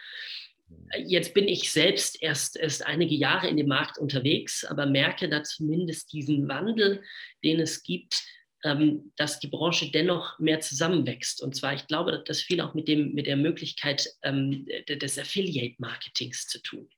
[1.06, 5.42] Jetzt bin ich selbst erst, erst einige Jahre in dem Markt unterwegs, aber merke da
[5.42, 7.02] zumindest diesen Wandel,
[7.44, 8.22] den es gibt,
[8.62, 11.42] ähm, dass die Branche dennoch mehr zusammenwächst.
[11.42, 16.46] Und zwar, ich glaube, das viel auch mit, dem, mit der Möglichkeit ähm, des Affiliate-Marketings
[16.46, 16.88] zu tun.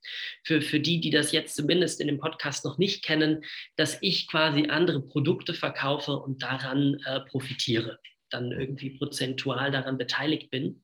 [0.45, 3.45] Für, für die, die das jetzt zumindest in dem Podcast noch nicht kennen,
[3.77, 8.01] dass ich quasi andere Produkte verkaufe und daran äh, profitiere,
[8.33, 10.83] dann irgendwie prozentual daran beteiligt bin.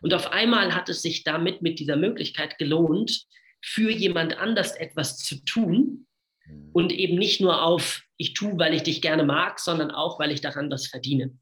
[0.00, 3.24] Und auf einmal hat es sich damit mit dieser Möglichkeit gelohnt,
[3.62, 6.06] für jemand anders etwas zu tun
[6.48, 6.70] Mhm.
[6.72, 10.32] und eben nicht nur auf, ich tue, weil ich dich gerne mag, sondern auch, weil
[10.32, 11.36] ich daran was verdiene.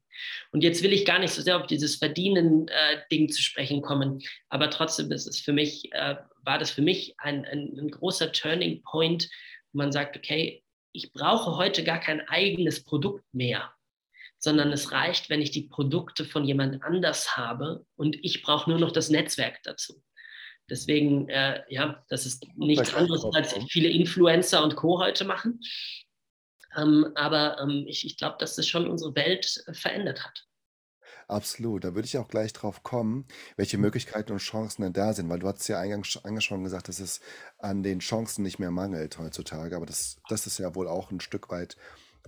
[0.51, 4.21] Und jetzt will ich gar nicht so sehr auf dieses Verdienen-Ding äh, zu sprechen kommen,
[4.49, 8.31] aber trotzdem ist es für mich, äh, war das für mich ein, ein, ein großer
[8.31, 9.29] Turning Point,
[9.71, 10.63] wo man sagt, okay,
[10.93, 13.73] ich brauche heute gar kein eigenes Produkt mehr,
[14.45, 18.79] sondern es reicht, wenn ich die Produkte von jemand anders habe und ich brauche nur
[18.79, 20.01] noch das Netzwerk dazu.
[20.69, 24.99] Deswegen, äh, ja, das ist nichts anderes, als viele Influencer und Co.
[24.99, 25.59] heute machen.
[26.77, 30.45] Ähm, aber ähm, ich, ich glaube, dass das schon unsere Welt äh, verändert hat.
[31.27, 33.25] Absolut, da würde ich auch gleich drauf kommen,
[33.57, 36.87] welche Möglichkeiten und Chancen denn da sind, weil du hast ja eingangs eingangs schon gesagt,
[36.87, 37.19] dass es
[37.57, 41.19] an den Chancen nicht mehr mangelt heutzutage, aber das das ist ja wohl auch ein
[41.19, 41.77] Stück weit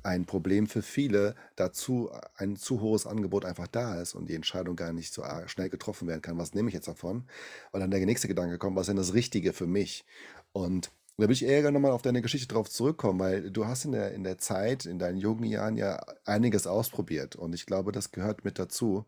[0.04, 4.76] ein Problem für viele, dazu ein zu hohes Angebot einfach da ist und die Entscheidung
[4.76, 7.26] gar nicht so schnell getroffen werden kann: „Was nehme ich jetzt davon?“
[7.72, 10.06] Weil dann der nächste Gedanke kommt: „Was ist denn das Richtige für mich?“
[10.54, 13.86] Und da würde ich eher gerne noch auf deine Geschichte drauf zurückkommen, weil du hast
[13.86, 17.92] in der in der Zeit, in deinen jungen Jahren ja einiges ausprobiert und ich glaube,
[17.92, 19.06] das gehört mit dazu,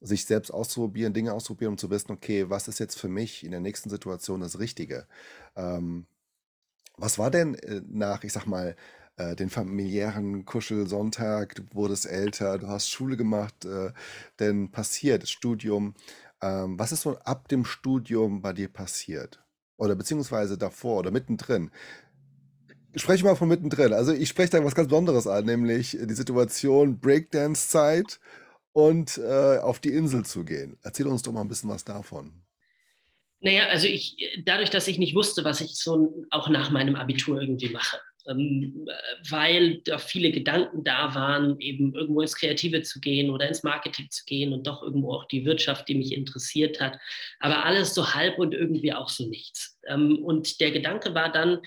[0.00, 3.50] sich selbst auszuprobieren, Dinge auszuprobieren, um zu wissen: „Okay, was ist jetzt für mich in
[3.52, 5.06] der nächsten Situation das Richtige?“
[5.56, 6.06] Ähm,
[6.96, 8.76] was war denn, äh, nach, ich sage mal,
[9.16, 13.92] äh, den familiären Kuschelsonntag, du wurdest älter, du hast Schule gemacht, äh,
[14.40, 15.94] denn passiert, Studium.
[16.42, 19.42] Ähm, was ist so ab dem Studium bei dir passiert?
[19.76, 21.70] Oder beziehungsweise davor oder mittendrin?
[22.96, 23.92] Spreche mal von mittendrin.
[23.92, 28.20] Also, ich spreche da was ganz Besonderes an, nämlich die Situation Breakdance-Zeit
[28.72, 30.78] und, äh, auf die Insel zu gehen.
[30.82, 32.44] Erzähl uns doch mal ein bisschen was davon.
[33.40, 37.40] Naja, also ich, dadurch, dass ich nicht wusste, was ich so auch nach meinem Abitur
[37.40, 43.46] irgendwie mache, weil da viele Gedanken da waren, eben irgendwo ins Kreative zu gehen oder
[43.46, 46.98] ins Marketing zu gehen und doch irgendwo auch die Wirtschaft, die mich interessiert hat.
[47.40, 49.78] Aber alles so halb und irgendwie auch so nichts.
[49.86, 51.60] Ähm, und der Gedanke war dann,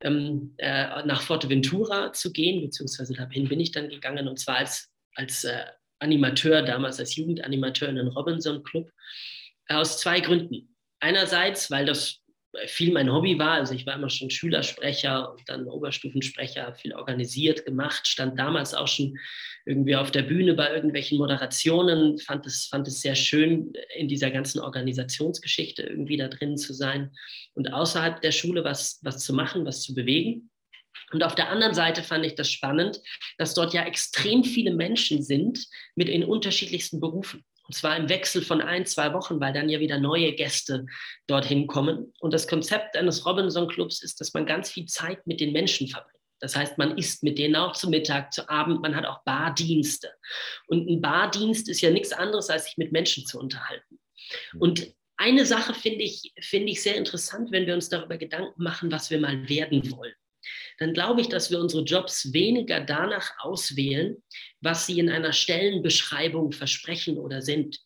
[0.00, 4.90] ähm, äh, nach Forteventura zu gehen, beziehungsweise dahin bin ich dann gegangen und zwar als,
[5.14, 5.64] als äh,
[6.00, 8.90] Animateur, damals als Jugendanimateur in den Robinson Club,
[9.68, 10.76] aus zwei Gründen.
[11.00, 12.23] Einerseits, weil das
[12.66, 13.52] viel mein Hobby war.
[13.52, 18.88] Also ich war immer schon Schülersprecher und dann Oberstufensprecher, viel organisiert gemacht, stand damals auch
[18.88, 19.16] schon
[19.66, 24.30] irgendwie auf der Bühne bei irgendwelchen Moderationen, fand es, fand es sehr schön, in dieser
[24.30, 27.10] ganzen Organisationsgeschichte irgendwie da drin zu sein
[27.54, 30.50] und außerhalb der Schule was, was zu machen, was zu bewegen.
[31.12, 33.00] Und auf der anderen Seite fand ich das spannend,
[33.38, 37.44] dass dort ja extrem viele Menschen sind mit in unterschiedlichsten Berufen.
[37.66, 40.86] Und zwar im Wechsel von ein, zwei Wochen, weil dann ja wieder neue Gäste
[41.26, 42.12] dorthin kommen.
[42.20, 45.88] Und das Konzept eines Robinson Clubs ist, dass man ganz viel Zeit mit den Menschen
[45.88, 46.14] verbringt.
[46.40, 50.12] Das heißt, man isst mit denen auch zu Mittag, zu Abend, man hat auch Bardienste.
[50.66, 53.98] Und ein Bardienst ist ja nichts anderes, als sich mit Menschen zu unterhalten.
[54.52, 54.60] Mhm.
[54.60, 58.92] Und eine Sache finde ich, finde ich sehr interessant, wenn wir uns darüber Gedanken machen,
[58.92, 60.12] was wir mal werden wollen.
[60.78, 64.22] Dann glaube ich, dass wir unsere Jobs weniger danach auswählen,
[64.64, 67.78] was sie in einer Stellenbeschreibung versprechen oder sind,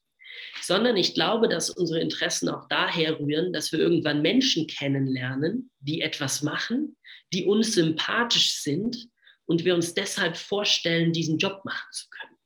[0.62, 6.00] sondern ich glaube, dass unsere Interessen auch daher rühren, dass wir irgendwann Menschen kennenlernen, die
[6.00, 6.96] etwas machen,
[7.32, 9.08] die uns sympathisch sind
[9.46, 12.36] und wir uns deshalb vorstellen, diesen Job machen zu können.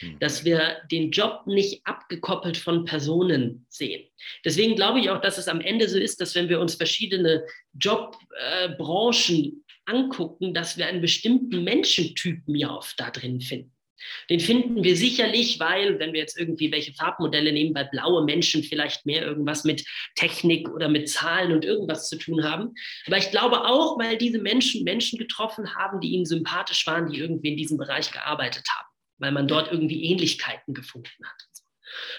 [0.00, 0.18] Hm.
[0.18, 4.08] Dass wir den Job nicht abgekoppelt von Personen sehen.
[4.44, 7.44] Deswegen glaube ich auch, dass es am Ende so ist, dass wenn wir uns verschiedene
[7.78, 13.74] Jobbranchen äh, angucken, dass wir einen bestimmten Menschentypen ja oft da drin finden.
[14.28, 18.62] Den finden wir sicherlich, weil, wenn wir jetzt irgendwie welche Farbmodelle nehmen, weil blaue Menschen
[18.62, 19.84] vielleicht mehr irgendwas mit
[20.16, 22.74] Technik oder mit Zahlen und irgendwas zu tun haben.
[23.06, 27.18] Aber ich glaube auch, weil diese Menschen Menschen getroffen haben, die ihnen sympathisch waren, die
[27.18, 31.42] irgendwie in diesem Bereich gearbeitet haben, weil man dort irgendwie Ähnlichkeiten gefunden hat.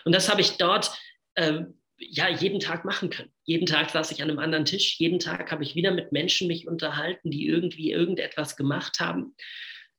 [0.06, 0.98] Und das habe ich dort
[1.36, 1.64] äh,
[1.98, 3.32] ja jeden Tag machen können.
[3.44, 5.00] Jeden Tag saß ich an einem anderen Tisch.
[5.00, 9.36] Jeden Tag habe ich wieder mit Menschen mich unterhalten, die irgendwie irgendetwas gemacht haben.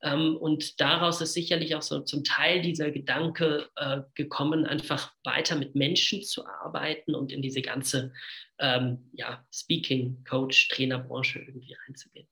[0.02, 5.56] Ähm, und daraus ist sicherlich auch so zum Teil dieser Gedanke äh, gekommen, einfach weiter
[5.56, 8.12] mit Menschen zu arbeiten und in diese ganze
[8.58, 12.28] ähm, ja, Speaking, Coach, Trainerbranche irgendwie reinzugehen.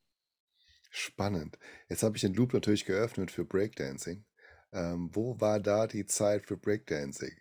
[0.90, 1.58] Spannend.
[1.88, 4.24] Jetzt habe ich den Loop natürlich geöffnet für Breakdancing.
[4.72, 7.34] Ähm, wo war da die Zeit für Breakdancing?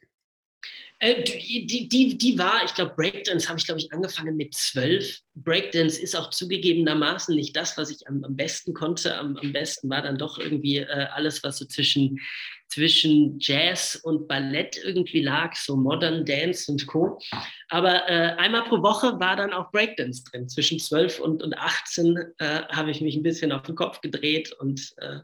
[1.03, 5.19] Äh, die, die, die war, ich glaube, Breakdance habe ich, glaube ich, angefangen mit zwölf.
[5.35, 9.17] Breakdance ist auch zugegebenermaßen nicht das, was ich am, am besten konnte.
[9.17, 12.21] Am, am, besten war dann doch irgendwie äh, alles, was so zwischen,
[12.69, 17.19] zwischen Jazz und Ballett irgendwie lag, so Modern Dance und Co.
[17.67, 20.47] Aber äh, einmal pro Woche war dann auch Breakdance drin.
[20.47, 24.53] Zwischen zwölf und, und 18 äh, habe ich mich ein bisschen auf den Kopf gedreht
[24.53, 25.19] und, äh,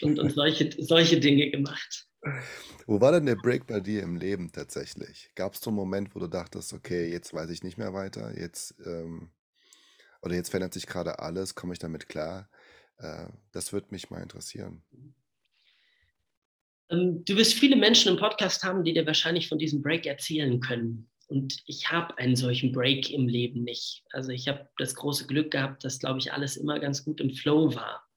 [0.00, 2.06] und, und solche, solche Dinge gemacht.
[2.88, 5.30] Wo war denn der Break bei dir im Leben tatsächlich?
[5.34, 8.32] Gab es so einen Moment, wo du dachtest, okay, jetzt weiß ich nicht mehr weiter,
[8.40, 9.28] jetzt, ähm,
[10.22, 12.48] oder jetzt verändert sich gerade alles, komme ich damit klar?
[12.96, 14.82] Äh, das würde mich mal interessieren.
[16.88, 20.58] Ähm, du wirst viele Menschen im Podcast haben, die dir wahrscheinlich von diesem Break erzählen
[20.58, 21.10] können.
[21.26, 24.02] Und ich habe einen solchen Break im Leben nicht.
[24.12, 27.34] Also ich habe das große Glück gehabt, dass, glaube ich, alles immer ganz gut im
[27.34, 28.08] Flow war.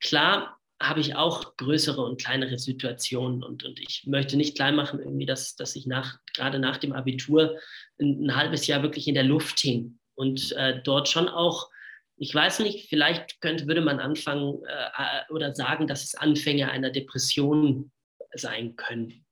[0.00, 3.44] Klar habe ich auch größere und kleinere Situationen.
[3.44, 6.92] Und, und ich möchte nicht klein machen, irgendwie, dass, dass ich nach, gerade nach dem
[6.92, 7.58] Abitur
[8.00, 11.70] ein, ein halbes Jahr wirklich in der Luft hing und äh, dort schon auch,
[12.16, 16.90] ich weiß nicht, vielleicht könnte, würde man anfangen äh, oder sagen, dass es Anfänge einer
[16.90, 17.90] Depression
[18.34, 19.24] sein können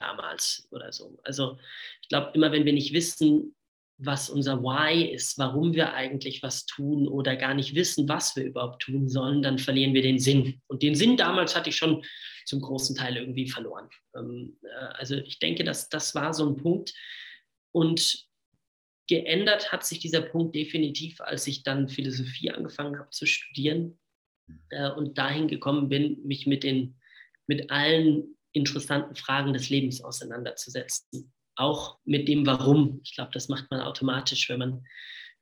[0.00, 1.18] damals oder so.
[1.24, 1.58] Also
[2.02, 3.54] ich glaube, immer wenn wir nicht wissen,
[4.04, 8.44] was unser Why ist, warum wir eigentlich was tun oder gar nicht wissen, was wir
[8.44, 10.60] überhaupt tun sollen, dann verlieren wir den Sinn.
[10.66, 12.04] Und den Sinn damals hatte ich schon
[12.44, 13.88] zum großen Teil irgendwie verloren.
[14.16, 16.92] Ähm, äh, also ich denke, dass das war so ein Punkt.
[17.72, 18.26] Und
[19.08, 23.98] geändert hat sich dieser Punkt definitiv, als ich dann Philosophie angefangen habe zu studieren
[24.70, 26.98] äh, und dahin gekommen bin, mich mit den
[27.46, 33.00] mit allen interessanten Fragen des Lebens auseinanderzusetzen auch mit dem Warum.
[33.04, 34.86] Ich glaube, das macht man automatisch, wenn man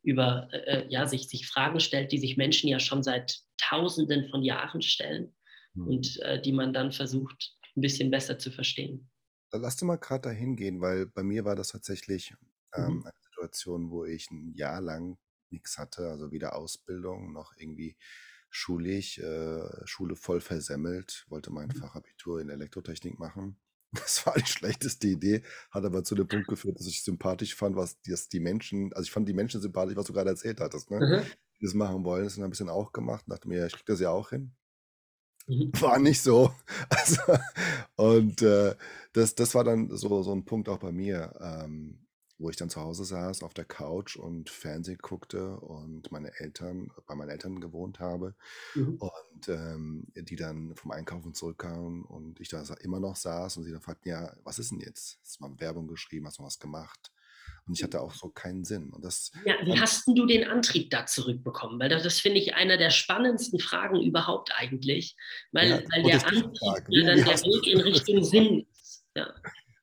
[0.02, 4.28] über äh, äh, ja, sich, sich Fragen stellt, die sich Menschen ja schon seit Tausenden
[4.30, 5.34] von Jahren stellen
[5.74, 5.86] mhm.
[5.88, 9.10] und äh, die man dann versucht, ein bisschen besser zu verstehen.
[9.52, 12.34] Lass du mal gerade dahin gehen, weil bei mir war das tatsächlich
[12.74, 13.02] ähm, mhm.
[13.02, 15.18] eine Situation, wo ich ein Jahr lang
[15.50, 17.96] nichts hatte, also weder Ausbildung noch irgendwie
[18.48, 21.76] schulisch, äh, Schule voll versemmelt, wollte mein mhm.
[21.76, 23.60] Fachabitur in Elektrotechnik machen
[23.92, 27.76] das war die schlechteste Idee, hat aber zu dem Punkt geführt, dass ich sympathisch fand,
[27.76, 30.90] was dass die Menschen, also ich fand die Menschen sympathisch, was du gerade erzählt hattest,
[30.90, 30.98] ne?
[30.98, 31.26] Mhm.
[31.60, 33.86] Die das machen wollen, das haben ein bisschen auch gemacht, dachte mir, ja, ich krieg
[33.86, 34.52] das ja auch hin.
[35.46, 35.72] Mhm.
[35.80, 36.54] War nicht so.
[36.88, 37.20] Also,
[37.96, 38.74] und äh,
[39.12, 41.34] das, das war dann so, so ein Punkt auch bei mir.
[41.40, 42.06] Ähm,
[42.40, 46.90] wo ich dann zu Hause saß auf der Couch und Fernsehen guckte und meine Eltern,
[47.06, 48.34] bei meinen Eltern gewohnt habe
[48.74, 48.96] Mhm.
[48.96, 53.72] und ähm, die dann vom Einkaufen zurückkamen und ich da immer noch saß und sie
[53.72, 55.18] dann fragten, ja, was ist denn jetzt?
[55.22, 57.12] Hast du mal Werbung geschrieben, hast du was gemacht?
[57.66, 58.90] Und ich hatte auch so keinen Sinn.
[58.90, 61.78] Und das, Ja, wie hast du den Antrieb da zurückbekommen?
[61.78, 65.14] Weil das, das finde ich einer der spannendsten Fragen überhaupt eigentlich,
[65.52, 66.52] weil, ja, weil der Antrieb
[66.88, 69.04] ja dann der Weg in Richtung Sinn ist.
[69.14, 69.34] Ja.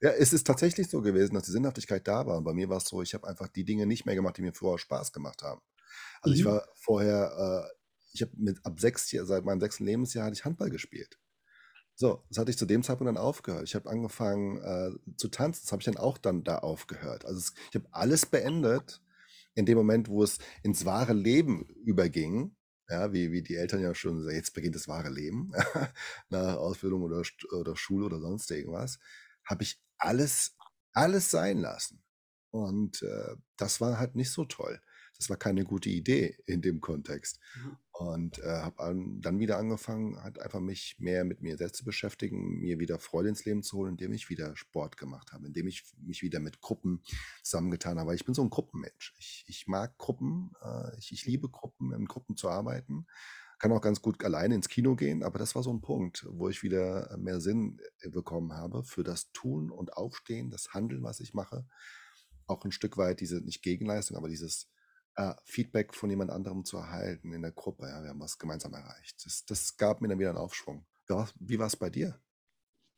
[0.01, 2.37] Ja, es ist tatsächlich so gewesen, dass die Sinnhaftigkeit da war.
[2.37, 4.41] Und bei mir war es so, ich habe einfach die Dinge nicht mehr gemacht, die
[4.43, 5.61] mir vorher Spaß gemacht haben.
[6.21, 6.45] Also ich mhm.
[6.45, 7.77] war vorher, äh,
[8.13, 11.19] ich habe mit ab sechs, seit meinem sechsten Lebensjahr hatte ich Handball gespielt.
[11.95, 13.63] So, das hatte ich zu dem Zeitpunkt dann aufgehört.
[13.65, 17.25] Ich habe angefangen äh, zu tanzen, das habe ich dann auch dann da aufgehört.
[17.25, 19.01] Also es, ich habe alles beendet
[19.55, 22.55] in dem Moment, wo es ins wahre Leben überging.
[22.89, 25.51] ja, wie wie die Eltern ja schon sagen: „Jetzt beginnt das wahre Leben“,
[26.29, 28.99] nach Ausbildung oder St oder Schule oder sonst irgendwas,
[29.45, 30.55] habe ich alles
[30.97, 32.01] alles sein lassen.
[32.49, 34.81] Und, äh, das war halt nicht so toll.
[35.17, 37.39] Das war keine gute Idee in dem Kontext.
[37.55, 37.77] Mhm.
[37.91, 41.85] Und, äh, habe an dann wieder angefangen, halt einfach mich mehr mit mir selbst zu
[41.85, 45.67] beschäftigen, mir wieder Freude ins Leben zu holen, indem ich wieder Sport gemacht habe, indem
[45.67, 47.03] ich mich wieder mit Gruppen
[47.43, 48.15] zusammengetan habe.
[48.15, 49.13] Ich bin so ein Gruppenmensch.
[49.19, 53.07] Ich ich mag Gruppen, äh, ich ich liebe Gruppen, in Gruppen zu arbeiten.
[53.59, 56.47] Kann auch ganz gut alleine ins Kino gehen, aber das war so ein Punkt, wo
[56.47, 61.19] ich wieder mehr Sinn, äh, bekommen habe für das Tun und Aufstehen, das Handeln, was
[61.19, 61.65] ich mache.
[62.45, 64.69] Auch ein Stück weit diese nicht Gegenleistung, aber dieses
[65.15, 67.87] äh, Feedback von jemand anderem zu erhalten in der Gruppe.
[67.87, 69.25] Ja, wir haben was gemeinsam erreicht.
[69.25, 70.85] Das, das gab mir dann wieder einen Aufschwung.
[71.39, 72.19] Wie war es bei dir?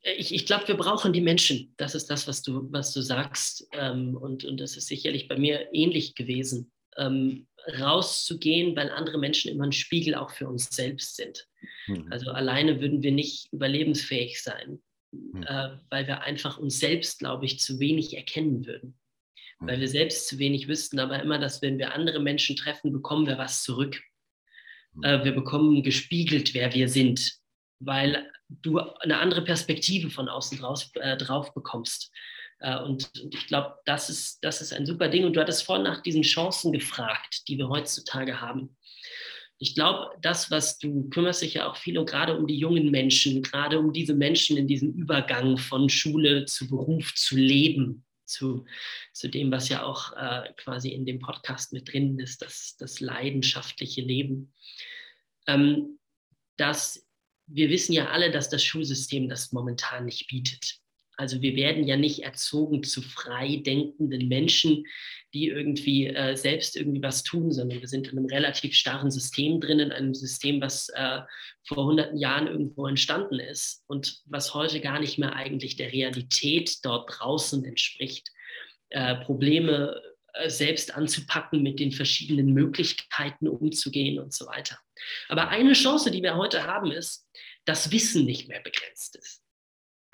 [0.02, 1.74] Äh, ich, ich glaube, wir brauchen die Menschen.
[1.76, 3.66] Das ist das, was du, was du sagst.
[3.72, 6.72] Ähm, und, und das ist sicherlich bei mir ähnlich gewesen.
[6.96, 7.46] Ähm,
[7.78, 11.46] rauszugehen, weil andere Menschen immer ein Spiegel auch für uns selbst sind.
[11.86, 12.08] Mhm.
[12.10, 14.80] Also alleine würden wir nicht überlebensfähig sein,
[15.12, 15.42] mhm.
[15.42, 18.98] äh, weil wir einfach uns selbst, glaube ich, zu wenig erkennen würden
[19.60, 23.26] weil wir selbst zu wenig wüssten, aber immer, dass wenn wir andere Menschen treffen, bekommen
[23.26, 24.00] wir was zurück.
[24.94, 25.04] Hm.
[25.04, 27.38] Äh, wir bekommen gespiegelt, wer wir sind,
[27.78, 32.10] weil du eine andere Perspektive von außen draus, äh, drauf bekommst.
[32.60, 35.24] Äh, und, ich glaube, das ist, das ist ein super Ding.
[35.24, 38.76] Und du hattest vorhin nach diesen Chancen gefragt, die wir heutzutage haben.
[39.58, 42.90] Ich glaube, das, was du kümmerst dich ja auch viel und gerade um die jungen
[42.90, 48.64] Menschen, gerade um diese Menschen in diesem Übergang von Schule zu Beruf zu leben, zu,
[49.12, 53.00] zu dem, was ja auch äh, quasi in dem Podcast mit drin ist, das, das
[53.00, 54.54] leidenschaftliche Leben.
[55.46, 55.98] Ähm,
[56.56, 57.06] dass
[57.46, 60.80] wir wissen ja alle, dass das Schulsystem das momentan nicht bietet.
[61.20, 64.86] Also wir werden ja nicht erzogen zu frei denkenden Menschen,
[65.34, 69.60] die irgendwie äh, selbst irgendwie was tun, sondern wir sind in einem relativ starren System
[69.60, 71.20] drin, in einem System, was äh,
[71.68, 76.78] vor hunderten Jahren irgendwo entstanden ist und was heute gar nicht mehr eigentlich der Realität
[76.84, 78.30] dort draußen entspricht.
[78.88, 80.00] Äh, Probleme
[80.32, 84.78] äh, selbst anzupacken, mit den verschiedenen Möglichkeiten umzugehen und so weiter.
[85.28, 87.28] Aber eine Chance, die wir heute haben, ist,
[87.66, 89.44] dass Wissen nicht mehr begrenzt ist.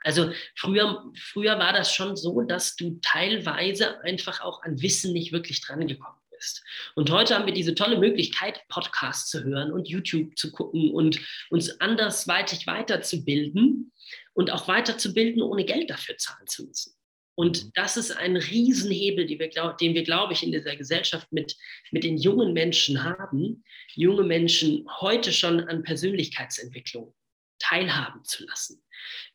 [0.03, 5.33] Also früher, früher war das schon so, dass du teilweise einfach auch an Wissen nicht
[5.33, 6.63] wirklich drangekommen bist.
[6.95, 11.21] Und heute haben wir diese tolle Möglichkeit, Podcasts zu hören und YouTube zu gucken und
[11.51, 13.93] uns andersweitig weiterzubilden
[14.35, 16.93] und auch weiterzubilden, ohne Geld dafür zahlen zu müssen.
[17.37, 17.71] Und mhm.
[17.75, 21.57] das ist ein Riesenhebel, den wir, glaub, den wir, glaube ich, in dieser Gesellschaft mit,
[21.93, 23.63] mit den jungen Menschen haben,
[23.95, 27.15] junge Menschen heute schon an Persönlichkeitsentwicklung
[27.59, 28.83] teilhaben zu lassen.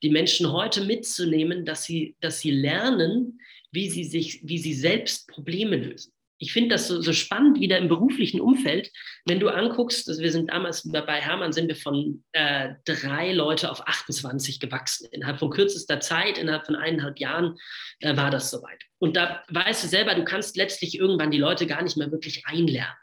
[0.01, 3.39] Die Menschen heute mitzunehmen, dass sie, dass sie lernen,
[3.71, 6.13] wie sie, sich, wie sie selbst Probleme lösen.
[6.41, 8.91] Ich finde das so, so, spannend wieder im beruflichen Umfeld,
[9.25, 13.69] wenn du anguckst, also wir sind damals bei Hermann, sind wir von äh, drei Leute
[13.69, 15.07] auf 28 gewachsen.
[15.11, 17.59] Innerhalb von kürzester Zeit, innerhalb von eineinhalb Jahren
[17.99, 18.81] äh, war das soweit.
[18.97, 22.47] Und da weißt du selber, du kannst letztlich irgendwann die Leute gar nicht mehr wirklich
[22.47, 22.97] einlernen.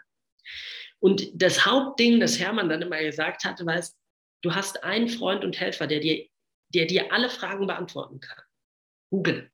[0.98, 3.96] Und das Hauptding, das Hermann dann immer gesagt hatte, war, es,
[4.42, 6.26] Du hast einen Freund und Helfer, der dir,
[6.74, 8.38] der dir alle Fragen beantworten kann.
[9.10, 9.50] Google.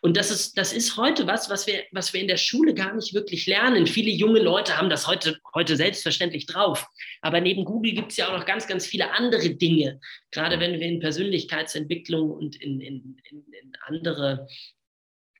[0.00, 2.94] Und das ist, das ist heute was, was wir, was wir in der Schule gar
[2.94, 3.86] nicht wirklich lernen.
[3.86, 6.86] Viele junge Leute haben das heute, heute selbstverständlich drauf.
[7.20, 10.00] Aber neben Google gibt es ja auch noch ganz, ganz viele andere Dinge.
[10.30, 14.46] Gerade wenn wir in Persönlichkeitsentwicklung und in, in, in, in andere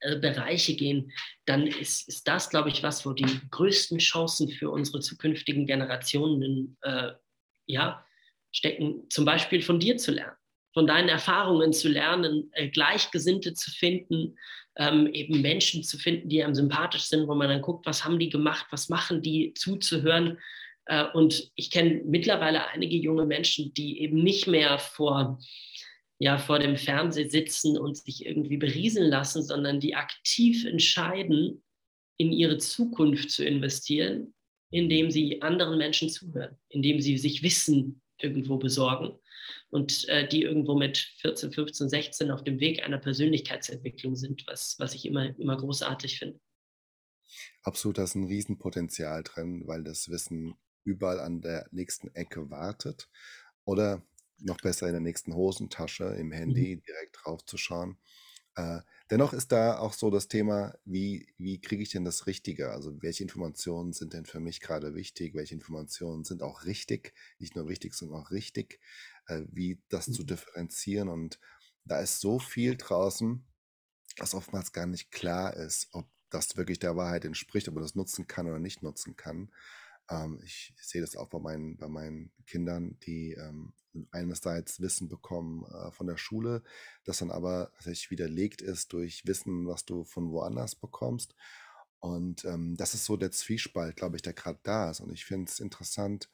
[0.01, 1.11] äh, Bereiche gehen,
[1.45, 6.77] dann ist, ist das, glaube ich, was, wo die größten Chancen für unsere zukünftigen Generationen
[6.81, 7.13] äh,
[7.65, 8.05] ja,
[8.51, 10.37] stecken, zum Beispiel von dir zu lernen,
[10.73, 14.37] von deinen Erfahrungen zu lernen, äh, Gleichgesinnte zu finden,
[14.77, 18.19] ähm, eben Menschen zu finden, die einem sympathisch sind, wo man dann guckt, was haben
[18.19, 20.37] die gemacht, was machen die, zuzuhören.
[20.85, 25.39] Äh, und ich kenne mittlerweile einige junge Menschen, die eben nicht mehr vor,
[26.19, 31.63] ja, vor dem Fernseher sitzen und sich irgendwie berieseln lassen, sondern die aktiv entscheiden,
[32.17, 34.33] in ihre Zukunft zu investieren,
[34.71, 39.17] indem sie anderen Menschen zuhören, indem sie sich Wissen irgendwo besorgen
[39.69, 44.75] und äh, die irgendwo mit 14, 15, 16 auf dem Weg einer Persönlichkeitsentwicklung sind, was,
[44.79, 46.39] was ich immer, immer großartig finde.
[47.63, 53.09] Absolut, da ist ein Riesenpotenzial drin, weil das Wissen überall an der nächsten Ecke wartet
[53.65, 54.03] oder
[54.39, 56.81] noch besser in der nächsten Hosentasche im Handy mhm.
[56.81, 57.97] direkt draufzuschauen.
[58.59, 62.71] Äh, dennoch ist da auch so das Thema, wie, wie kriege ich denn das Richtige?
[62.71, 65.33] Also welche Informationen sind denn für mich gerade wichtig?
[65.33, 67.13] Welche Informationen sind auch richtig?
[67.37, 68.81] Nicht nur wichtig, sondern auch richtig.
[69.27, 70.27] Äh, wie das zu mhm.
[70.27, 71.07] differenzieren.
[71.07, 71.39] Und
[71.85, 73.45] da ist so viel draußen,
[74.17, 77.95] dass oftmals gar nicht klar ist, ob das wirklich der Wahrheit entspricht, ob man das
[77.95, 79.53] nutzen kann oder nicht nutzen kann.
[80.09, 83.73] Ähm, ich sehe das auch bei meinen, bei meinen Kindern, die ähm,
[84.11, 86.63] einerseits Wissen bekommen äh, von der Schule,
[87.03, 91.35] das dann aber tatsächlich widerlegt ist durch Wissen, was du von woanders bekommst.
[91.99, 95.01] Und ähm, das ist so der Zwiespalt, glaube ich, der gerade da ist.
[95.01, 96.29] Und ich finde es interessant,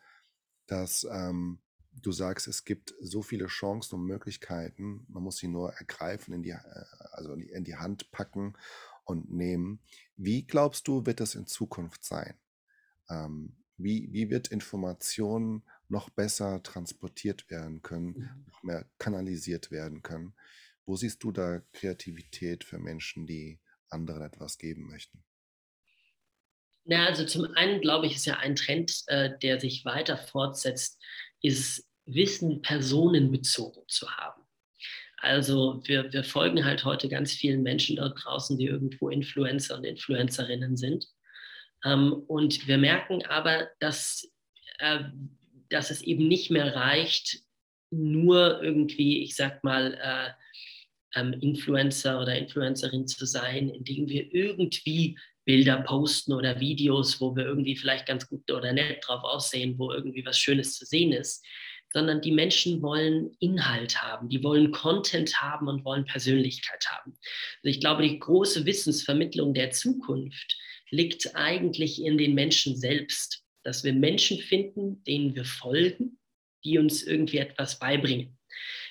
[0.67, 1.59] dass ähm,
[2.01, 5.05] du sagst, es gibt so viele Chancen und Möglichkeiten.
[5.09, 6.59] Man muss sie nur ergreifen, in die, äh,
[7.11, 8.53] also in die, in die Hand packen
[9.05, 9.79] und nehmen.
[10.15, 12.35] Wie glaubst du, wird das in Zukunft sein?
[13.09, 18.45] Ähm, wie, wie wird Information noch besser transportiert werden können, Mhm.
[18.47, 20.33] noch mehr kanalisiert werden können?
[20.85, 23.59] Wo siehst du da Kreativität für Menschen, die
[23.89, 25.23] anderen etwas geben möchten?
[26.85, 31.01] Na, also zum einen glaube ich, ist ja ein Trend, äh, der sich weiter fortsetzt,
[31.41, 34.43] ist Wissen personenbezogen zu haben.
[35.17, 39.83] Also wir, wir folgen halt heute ganz vielen Menschen dort draußen, die irgendwo Influencer und
[39.85, 41.07] Influencerinnen sind.
[41.83, 44.31] Ähm, und wir merken aber, dass,
[44.77, 45.05] äh,
[45.75, 47.41] dass es eben nicht mehr reicht,
[47.91, 55.17] nur irgendwie, ich sag mal, äh, ähm, Influencer oder Influencerin zu sein, indem wir irgendwie
[55.45, 59.91] Bilder posten oder Videos, wo wir irgendwie vielleicht ganz gut oder nett drauf aussehen, wo
[59.91, 61.45] irgendwie was Schönes zu sehen ist,
[61.93, 67.11] sondern die Menschen wollen Inhalt haben, die wollen Content haben und wollen Persönlichkeit haben.
[67.63, 70.57] Also ich glaube, die große Wissensvermittlung der Zukunft
[70.89, 76.17] liegt eigentlich in den Menschen selbst, dass wir Menschen finden, denen wir folgen,
[76.63, 78.37] die uns irgendwie etwas beibringen.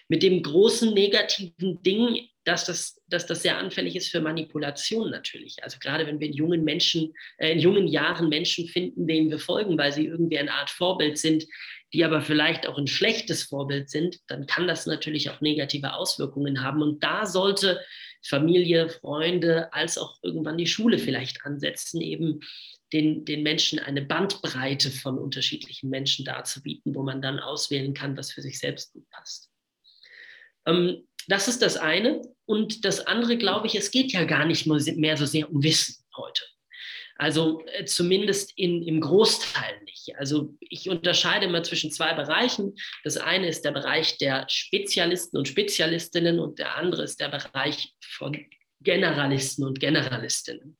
[0.08, 5.62] Mit dem großen negativen Ding dass das, dass das sehr anfällig ist für Manipulation natürlich.
[5.62, 9.38] Also gerade wenn wir in jungen Menschen, äh, in jungen Jahren Menschen finden, denen wir
[9.38, 11.46] folgen, weil sie irgendwie eine Art Vorbild sind,
[11.92, 16.62] die aber vielleicht auch ein schlechtes Vorbild sind, dann kann das natürlich auch negative Auswirkungen
[16.62, 16.82] haben.
[16.82, 17.80] Und da sollte
[18.22, 22.40] Familie, Freunde, als auch irgendwann die Schule vielleicht ansetzen, eben
[22.92, 28.32] den, den Menschen eine Bandbreite von unterschiedlichen Menschen darzubieten, wo man dann auswählen kann, was
[28.32, 29.50] für sich selbst gut passt.
[30.66, 32.22] Ähm, das ist das eine.
[32.46, 36.04] Und das andere, glaube ich, es geht ja gar nicht mehr so sehr um Wissen
[36.16, 36.42] heute.
[37.16, 40.16] Also äh, zumindest in, im Großteil nicht.
[40.18, 42.74] Also ich unterscheide immer zwischen zwei Bereichen.
[43.04, 47.94] Das eine ist der Bereich der Spezialisten und Spezialistinnen und der andere ist der Bereich
[48.00, 48.36] von
[48.80, 50.76] Generalisten und Generalistinnen.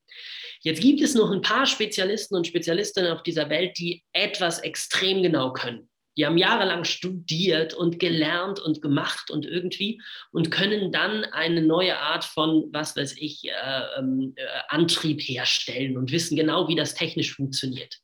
[0.64, 5.22] Jetzt gibt es noch ein paar Spezialisten und Spezialistinnen auf dieser Welt, die etwas extrem
[5.22, 5.90] genau können.
[6.16, 10.00] Die haben jahrelang studiert und gelernt und gemacht und irgendwie
[10.32, 14.32] und können dann eine neue Art von, was weiß ich, äh, äh,
[14.68, 17.98] Antrieb herstellen und wissen genau, wie das technisch funktioniert.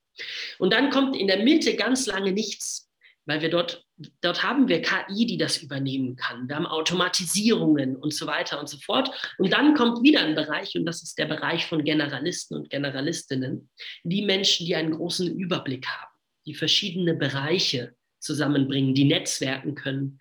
[0.59, 2.91] Und dann kommt in der Mitte ganz lange nichts,
[3.25, 3.85] weil wir dort,
[4.21, 6.49] dort haben wir KI, die das übernehmen kann.
[6.49, 9.11] Wir haben Automatisierungen und so weiter und so fort.
[9.39, 13.71] Und dann kommt wieder ein Bereich, und das ist der Bereich von Generalisten und Generalistinnen,
[14.05, 16.13] die Menschen, die einen großen Überblick haben,
[16.47, 20.19] die verschiedene Bereiche zusammenbringen, die netzwerken können,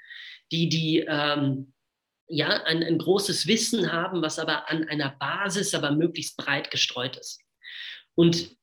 [0.52, 1.74] die, die ähm,
[2.28, 7.18] ja, ein, ein großes Wissen haben, was aber an einer Basis aber möglichst breit gestreut
[7.18, 7.42] ist.
[8.16, 8.56] Und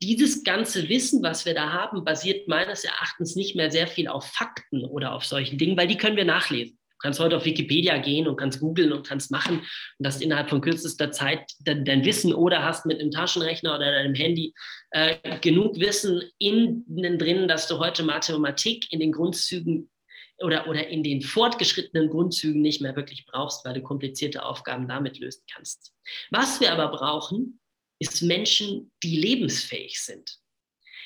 [0.00, 4.26] dieses ganze Wissen, was wir da haben, basiert meines Erachtens nicht mehr sehr viel auf
[4.26, 6.78] Fakten oder auf solchen Dingen, weil die können wir nachlesen.
[6.98, 9.60] Du kannst heute auf Wikipedia gehen und kannst googeln und kannst machen
[9.98, 13.92] und hast innerhalb von kürzester Zeit dein, dein, Wissen oder hast mit einem Taschenrechner oder
[13.92, 14.52] deinem Handy
[14.90, 19.90] äh, genug Wissen innen drin, dass du heute Mathematik in den Grundzügen
[20.38, 25.20] oder, oder in den fortgeschrittenen Grundzügen nicht mehr wirklich brauchst, weil du komplizierte Aufgaben damit
[25.20, 25.92] lösen kannst.
[26.30, 27.60] Was wir aber brauchen,
[27.98, 30.38] ist Menschen, die lebensfähig sind.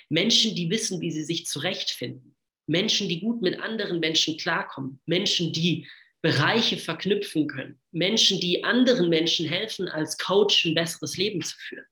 [0.08, 2.36] Menschen, die wissen, wie sie sich zurechtfinden.
[2.66, 5.88] Menschen, die gut mit anderen Menschen klarkommen, Menschen, die
[6.20, 11.84] Bereiche verknüpfen können, Menschen, die anderen Menschen helfen, als Coach ein besseres Leben zu führen.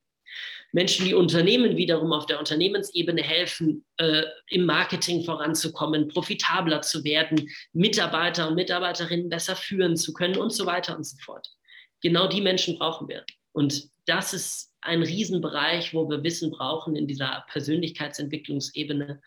[0.71, 7.49] Menschen, die Unternehmen wiederum auf der Unternehmensebene helfen, äh, im Marketing voranzukommen, profitabler zu werden,
[7.73, 11.49] Mitarbeiter und Mitarbeiterinnen besser führen zu können und so weiter und so fort.
[12.01, 13.25] Genau die Menschen brauchen wir.
[13.53, 19.21] Und das ist ein Riesenbereich, wo wir Wissen brauchen in dieser Persönlichkeitsentwicklungsebene,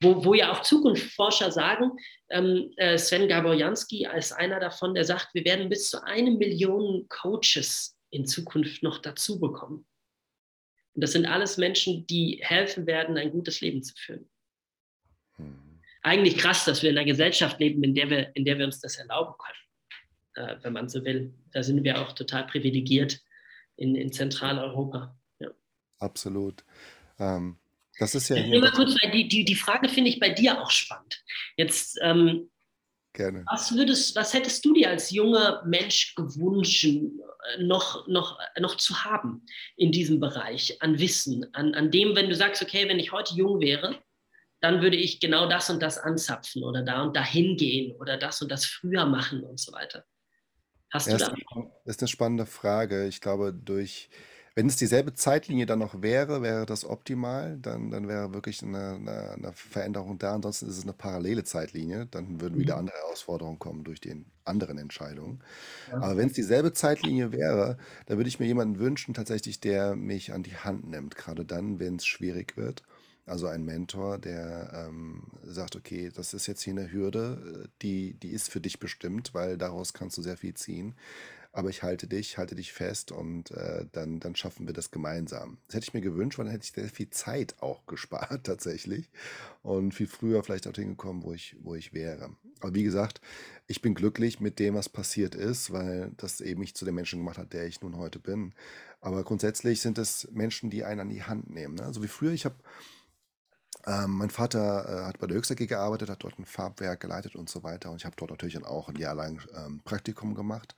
[0.00, 1.92] wo, wo ja auch Zukunftsforscher sagen,
[2.30, 7.06] ähm, äh, Sven Gaborjanski als einer davon, der sagt, wir werden bis zu eine Million
[7.08, 9.86] Coaches in Zukunft noch dazu bekommen.
[10.94, 14.28] Und das sind alles Menschen, die helfen werden, ein gutes Leben zu führen.
[15.36, 15.80] Hm.
[16.02, 18.80] Eigentlich krass, dass wir in einer Gesellschaft leben, in der wir, in der wir uns
[18.80, 21.32] das erlauben können, äh, wenn man so will.
[21.52, 23.20] Da sind wir auch total privilegiert
[23.76, 25.16] in, in Zentraleuropa.
[25.38, 25.50] Ja.
[25.98, 26.64] Absolut.
[27.18, 27.58] Ähm,
[27.98, 28.46] das ist ja.
[28.46, 31.22] Nur mal kurz, die, die, die Frage finde ich bei dir auch spannend.
[31.56, 32.50] Jetzt, ähm,
[33.12, 33.46] Gerne.
[33.50, 36.86] Was, würdest, was hättest du dir als junger Mensch gewünscht,
[37.58, 39.46] noch, noch, noch zu haben
[39.76, 43.34] in diesem Bereich an Wissen, an, an dem, wenn du sagst, okay, wenn ich heute
[43.34, 43.98] jung wäre,
[44.60, 48.42] dann würde ich genau das und das anzapfen oder da und dahin gehen oder das
[48.42, 50.04] und das früher machen und so weiter.
[50.92, 51.30] Hast Ja, du ist da?
[51.30, 53.06] 'ne spann ist 'ne spannende Frage.
[53.06, 54.10] Ich glaube, durch
[54.56, 57.58] wenn es dieselbe Zeitlinie dann noch wäre, wäre das optimal.
[57.58, 60.34] Dann dann wäre wirklich 'ne 'ne 'ne Veränderung da.
[60.34, 62.06] Ansonsten ist es 'ne parallele Zeitlinie.
[62.06, 62.78] Dann würden wieder Mhm.
[62.78, 65.42] andere Herausforderungen kommen durch die anderen Entscheidungen.
[65.86, 66.00] Ja.
[66.00, 70.32] Aber wenn es dieselbe Zeitlinie wäre, dann würde ich mir jemanden wünschen tatsächlich, der mich
[70.32, 72.82] an die Hand nimmt, Gerade dann, wenn es schwierig wird.
[73.26, 78.14] Also ein Mentor, der, ähm, sagt: „Okay, das ist jetzt hier eine Hürde, äh, die
[78.14, 80.94] die ist für dich bestimmt, weil daraus kannst du sehr viel ziehen.
[81.52, 85.58] Aber ich halte dich halte dich fest und, äh, dann dann schaffen wir das gemeinsam.“
[85.68, 89.10] Das hätte ich mir gewünscht, weil dann hätte ich sehr viel Zeit auch gespart tatsächlich
[89.62, 92.30] und viel früher vielleicht dorthin gekommen, wo ich wo ich wäre.
[92.60, 93.20] Aber wie gesagt,
[93.66, 97.20] ich bin glücklich mit dem, was passiert ist, weil das eben mich zu dem Menschen
[97.20, 98.54] gemacht hat, der ich nun heute bin.
[99.00, 101.92] Aber grundsätzlich sind es Menschen, die einen an die Hand nehmen, ne?
[101.92, 102.56] So wie früher, ich habe
[103.86, 107.36] ähm, mein Vater, äh, hat bei der Höchst AG gearbeitet, hat dort ein Farbwerk geleitet
[107.36, 110.34] und so weiter und ich habe dort natürlich dann auch ein Jahr lang, ähm, Praktikum
[110.34, 110.74] gemacht.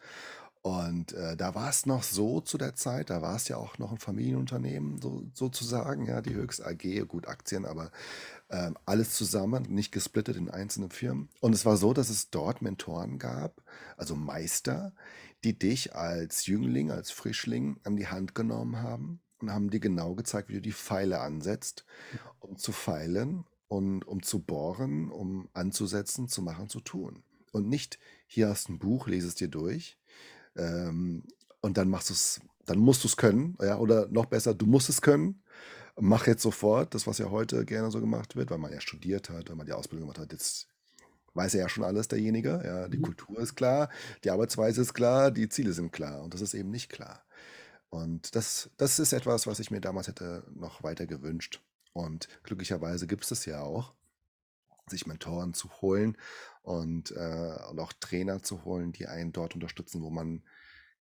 [0.62, 3.78] Und, äh, da war es noch so zu der Zeit, da war es ja auch
[3.78, 7.90] noch ein Familienunternehmen so sozusagen, ja, die Höchst AG, gut Aktien, aber,
[8.50, 11.30] ähm, alles zusammen, nicht gesplittet in einzelne Firmen.
[11.40, 13.62] Und es war so, dass es dort Mentoren gab,
[13.96, 14.92] also Meister,
[15.44, 20.14] die dich als Jüngling, als Frischling an die Hand genommen haben und haben dir genau
[20.14, 21.84] gezeigt, wie du die Pfeile ansetzt,
[22.40, 27.24] um zu feilen und um zu bohren, um anzusetzen, zu machen, zu tun.
[27.52, 29.98] Und nicht: „Hier hast 'n Buch, lese es dir durch,
[30.56, 31.24] ähm,
[31.62, 35.02] und dann machst du's dann musst du's können“, ja, oder noch besser: „Du musst es
[35.02, 35.42] können,
[36.00, 39.30] mach jetzt sofort“, das, was ja heute gerne so gemacht wird, weil man ja studiert
[39.30, 40.32] hat, weil man die Ausbildung gemacht hat.
[40.32, 40.68] Jetzt
[41.34, 42.88] weiß er ja schon alles, derjenige, ja.
[42.88, 43.00] Die Mhm.
[43.00, 43.90] Kultur ist klar,
[44.24, 47.24] die Arbeitsweise ist klar, die Ziele sind klar und das ist eben nicht klar.
[47.92, 51.62] Und das das ist etwas, was ich mir damals hätte noch weiter gewünscht.
[51.92, 53.94] Und glücklicherweise gibt's das ja auch,
[54.88, 56.16] sich Mentoren zu holen
[56.62, 60.44] und, äh und auch Trainer zu holen, die einen dort unterstützen, wo man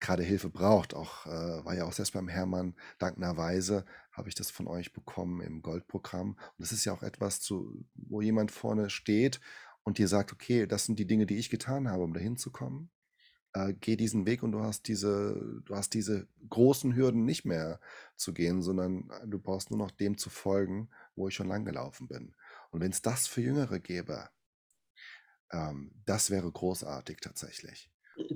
[0.02, 0.94] grade Hilfe braucht.
[0.96, 5.42] Auch, äh war ja auch selbst beim Hermann dankenderweise habe ich das von euch bekommen
[5.42, 6.32] im Goldprogramm.
[6.34, 9.42] Und das ist ja auch etwas zu wo jemand vorne steht
[9.84, 12.52] und dir sagt: „Okay, das sind die Dinge, die ich getan habe, um dahin zu
[12.52, 12.90] kommen.
[13.56, 17.80] Äh, geh diesen Weg und du hast diese du hast diese großen Hürden nicht mehr
[18.18, 21.64] zu gehen, sondern, äh, du brauchst nur noch dem zu folgen, wo ich schon lang
[21.64, 22.36] gelaufen bin.
[22.72, 24.30] Und wenn es das für Jüngere gäbe,
[25.52, 27.90] ähm, das wäre großartig tatsächlich.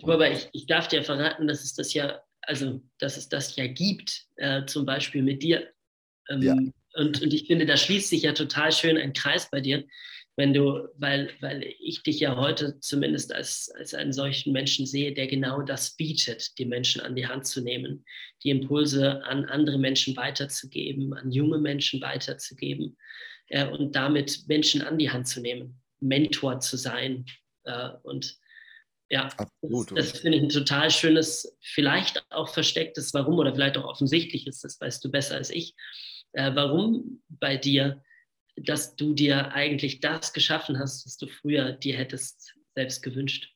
[0.03, 3.67] Aber ich, ich darf dir verraten, dass es das ja, also dass es das ja
[3.67, 5.73] gibt, äh, zum Beispiel mit dir.
[6.39, 9.61] ja, Ähm, und, und ich finde, da schließt sich ja total schön ein Kreis bei
[9.61, 9.85] dir,
[10.39, 15.13] wenn du, weil, weil ich dich ja heute zumindest als, als einen solchen Menschen sehe,
[15.13, 18.05] der genau das bietet, die Menschen an die Hand zu nehmen,
[18.41, 22.95] die Impulse an andere Menschen weiterzugeben, an junge Menschen weiterzugeben
[23.49, 27.25] äh, und damit Menschen an die Hand zu nehmen, Mentor zu sein.
[27.65, 28.37] Äh, und
[29.09, 29.91] ja, das, absolut.
[29.97, 34.61] das Und finde ich ein total schönes, vielleicht auch verstecktes Warum oder vielleicht auch offensichtliches,
[34.61, 35.75] das weißt du besser als ich,
[36.31, 38.01] äh, warum bei dir,
[38.57, 43.53] dass du dir eigentlich das geschaffen hast, was du früher dir hättest selbst gewünscht.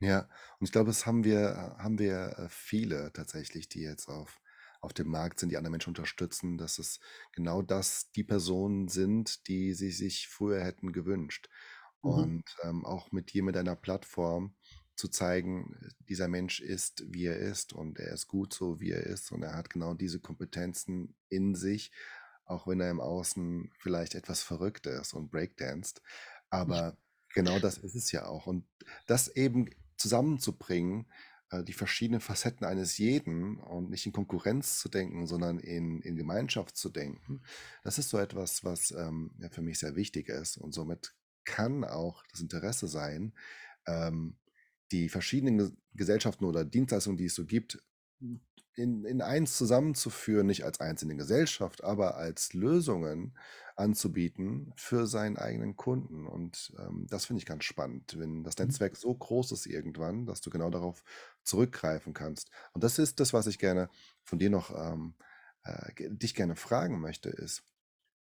[0.00, 0.28] ja,
[0.58, 4.40] und ich glaube, das haben wir haben wir, äh, viele tatsächlich, die jetzt auf
[4.80, 7.00] auf dem Markt sind, die andere Menschen unterstützen, dass es
[7.32, 11.48] genau das die Personen sind, die sie sich früher hätten gewünscht.
[12.02, 12.34] Mhm.
[12.34, 14.56] Und, ähm, auch mit dir mit deiner Plattform
[14.94, 19.04] zu zeigen, dieser Mensch ist, wie er ist und er ist gut so, wie er
[19.04, 21.90] ist und er hat genau diese Kompetenzen in sich,
[22.44, 26.02] auch wenn er im Außen vielleicht etwas verrückt ist und breakdanced.
[26.50, 26.96] Aber
[27.34, 28.46] genau das ist es ja auch.
[28.46, 28.66] Und
[29.06, 31.06] das eben zusammenzubringen,
[31.50, 36.16] äh, die verschiedenen Facetten eines jeden und nicht in Konkurrenz zu denken, sondern in in
[36.16, 37.42] Gemeinschaft zu denken,
[37.82, 41.14] das ist so etwas, was, ähm, ja, für mich sehr wichtig ist und somit
[41.44, 43.34] kann auch das Interesse sein,
[43.86, 44.36] ähm,
[44.92, 47.80] die verschiedenen Ges Gesellschaften oder Dienstleistungen, die es so gibt,
[48.76, 53.36] in in eins zusammenzuführen, nicht als einzelne Gesellschaft, aber als Lösungen
[53.76, 56.26] anzubieten für seinen eigenen Kunden.
[56.26, 60.40] Und, ähm, das finde ich ganz spannend, wenn das Netzwerk so groß ist irgendwann, dass
[60.40, 61.04] du genau darauf
[61.44, 62.50] zurückgreifen kannst.
[62.72, 63.88] Und das ist das, was ich gerne
[64.22, 65.14] von dir noch, ähm,
[65.64, 67.62] äh, dich gerne fragen möchte, ist,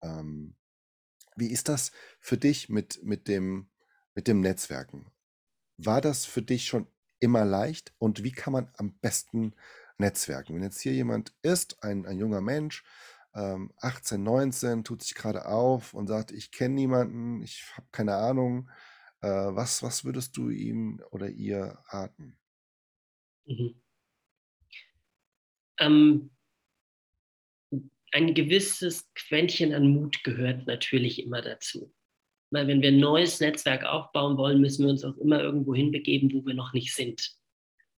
[0.03, 0.55] ähm
[1.35, 3.69] wie ist das für dich mit mit dem
[4.15, 5.11] mit dem Netzwerken?
[5.77, 6.87] War das für dich schon
[7.19, 9.55] immer leicht und wie kann man am besten
[9.99, 10.55] netzwerken?
[10.55, 12.83] Wenn jetzt hier jemand ist, ein ein junger Mensch,
[13.35, 18.15] ähm, 18, 19, tut sich gerade auf und sagt: „Ich kenne niemanden, ich habe keine
[18.15, 18.69] Ahnung“,
[19.21, 22.37] äh, was was würdest du ihm oder ihr raten?
[23.47, 23.73] Mhm.
[25.79, 26.29] ähm,
[28.11, 31.93] ein gewisses Quäntchen an Mut gehört natürlich immer dazu.
[32.51, 36.31] Weil wenn wir ein neues Netzwerk aufbauen wollen, müssen wir uns auch immer irgendwo hinbegeben,
[36.33, 37.37] wo wir noch nicht sind.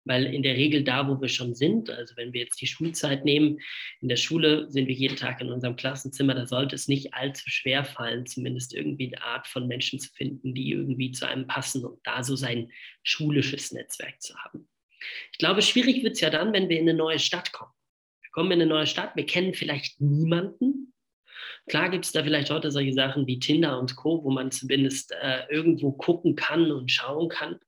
[0.09, 3.26] Weil in der Regel da, wo wir schon sind, also wenn wir jetzt die Schulzeit
[3.26, 3.59] nehmen,
[4.00, 7.50] in der Schule sind wir jeden Tag in unserem Klassenzimmer, da sollte es nicht allzu
[7.50, 11.84] schwer fallen, zumindest irgendwie eine Art von Menschen zu finden, die irgendwie zu einem passen
[11.84, 14.66] und da so sein schulisches Netzwerk zu haben.
[15.30, 17.72] Ich glaube, schwierig wird es ja dann, wenn wir in eine neue Stadt kommen.
[18.22, 20.94] Wir kommen in eine neue Stadt, wir kennen vielleicht niemanden,
[21.68, 25.12] Klar gibt es da vielleicht heute solche Sachen wie Tinder und Co., wo man zumindest
[25.12, 27.59] äh, irgendwo gucken kann und schauen kann.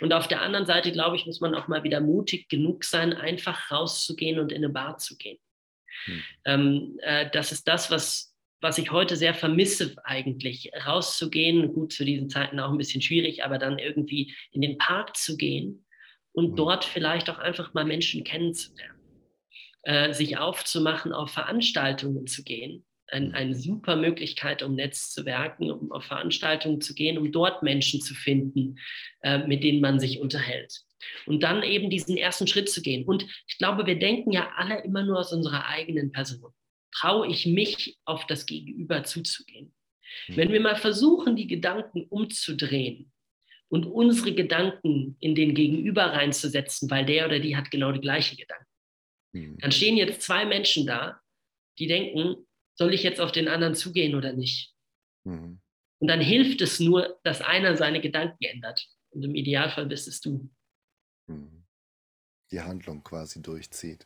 [0.00, 3.12] Und auf der anderen Seite, glaube ich, muss man auch mal wieder mutig genug sein,
[3.12, 5.38] einfach rauszugehen und in eine Bar zu gehen.
[6.04, 6.22] Hm.
[6.44, 11.72] Ähm, äh, das ist das, was, was ich heute sehr vermisse eigentlich, rauszugehen.
[11.72, 15.36] Gut, zu diesen Zeiten auch ein bisschen schwierig, aber dann irgendwie in den Park zu
[15.36, 15.86] gehen
[16.32, 16.56] und hm.
[16.56, 18.94] dort vielleicht auch einfach mal Menschen kennenzulernen.
[19.84, 25.70] Äh, sich aufzumachen, auf Veranstaltungen zu gehen ein, eine super Möglichkeit, um Netz zu werken,
[25.70, 28.78] um auf Veranstaltungen zu gehen, um dort Menschen zu finden,
[29.22, 30.82] äh, mit denen man sich unterhält.
[31.26, 33.04] Und dann eben diesen ersten Schritt zu gehen.
[33.04, 36.52] Und ich glaube, wir denken ja alle immer nur aus unserer eigenen Person.
[36.92, 39.74] Traue ich mich, auf das Gegenüber zuzugehen?
[40.28, 40.36] Mhm.
[40.36, 43.12] Wenn wir mal versuchen, die Gedanken umzudrehen
[43.68, 48.36] und unsere Gedanken in den Gegenüber reinzusetzen, weil der oder die hat genau die gleichen
[48.36, 48.66] Gedanken,
[49.32, 49.58] mhm.
[49.58, 51.20] dann stehen jetzt zwei Menschen da,
[51.78, 54.72] die denken, soll ich jetzt auf den anderen zugehen oder nicht?
[55.24, 55.60] Mhm.
[56.00, 58.86] Und dann hilft es nur, dass einer seine Gedanken ändert.
[59.10, 60.50] Und im Idealfall bist es du.
[61.26, 61.64] Mhm.
[62.50, 64.04] Die Handlung quasi durchzieht.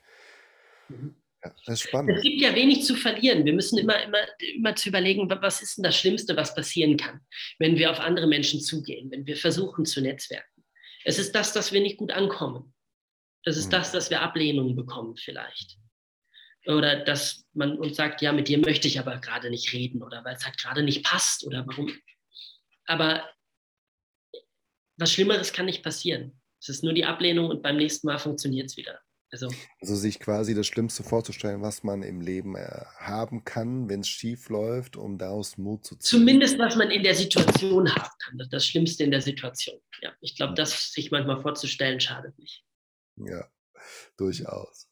[0.88, 1.16] Mhm.
[1.42, 2.16] Ja, das ist spannend.
[2.16, 3.44] Es gibt ja wenig zu verlieren.
[3.44, 4.18] Wir müssen immer, immer,
[4.54, 7.20] immer zu überlegen, was ist denn das Schlimmste, was passieren kann,
[7.58, 10.64] wenn wir auf andere Menschen zugehen, wenn wir versuchen zu netzwerken.
[11.04, 12.74] Es ist das, dass wir nicht gut ankommen.
[13.44, 13.70] Es ist mhm.
[13.70, 15.78] das, dass wir Ablehnungen bekommen vielleicht
[16.68, 20.24] oder dass man uns sagt, ja, mit dir möchte ich aber gerade nicht reden oder
[20.24, 21.90] weil es halt gerade nicht passt oder warum.
[22.86, 23.24] Aber
[24.98, 26.40] was Schlimmeres kann nicht passieren.
[26.60, 29.00] Es ist nur die Ablehnung und beim nächsten Mal funktioniert es wieder.
[29.30, 29.48] Also,
[29.80, 34.08] also sich quasi das Schlimmste vorzustellen, was man im Leben äh, haben kann, wenn es
[34.08, 36.20] schief läuft, um daraus Mut zu ziehen.
[36.20, 38.48] Zumindest, was man in der Situation haben kann.
[38.50, 39.78] Das Schlimmste in der Situation.
[40.00, 42.64] Ja, ich glaube, das sich manchmal vorzustellen, schadet nicht.
[43.16, 43.46] Ja,
[44.16, 44.88] durchaus.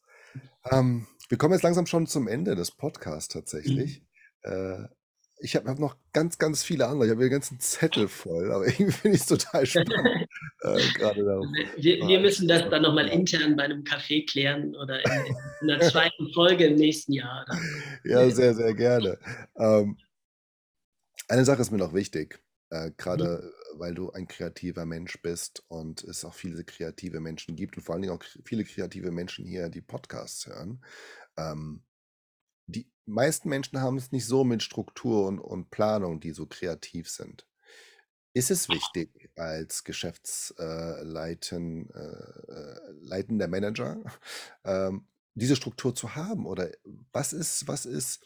[0.71, 4.01] Ähm, wir kommen jetzt langsam schon zum Ende des Podcasts tatsächlich.
[4.43, 4.51] Mhm.
[4.51, 4.87] Äh,
[5.39, 7.05] ich habe hab noch ganz, ganz viele andere.
[7.05, 10.27] Ich habe den ganzen Zettel voll, aber irgendwie finde ich es total spannend.
[10.61, 11.21] äh, gerade
[11.77, 15.81] wir, wir müssen das dann nochmal intern bei einem Café klären oder in, in einer
[15.81, 17.45] zweiten Folge im nächsten Jahr.
[18.03, 19.19] ja, sehr, sehr gerne.
[19.57, 19.97] Ähm,
[21.27, 23.56] eine Sache ist mir noch wichtig, äh, gerade mhm.
[23.79, 27.93] Weil du ein kreativer Mensch bist und es auch viele kreative Menschen gibt und vor
[27.93, 30.83] allen Dingen auch viele kreative Menschen hier, die Podcasts hören.
[31.37, 31.83] Ähm,
[32.67, 37.09] die meisten Menschen haben es nicht so mit Struktur und, und Planung, die so kreativ
[37.09, 37.47] sind.
[38.33, 43.99] Ist es wichtig als Geschäftsleiten, äh, äh, Manager,
[44.63, 46.45] ähm, diese Struktur zu haben?
[46.45, 46.69] Oder
[47.11, 48.23] was ist, was ist,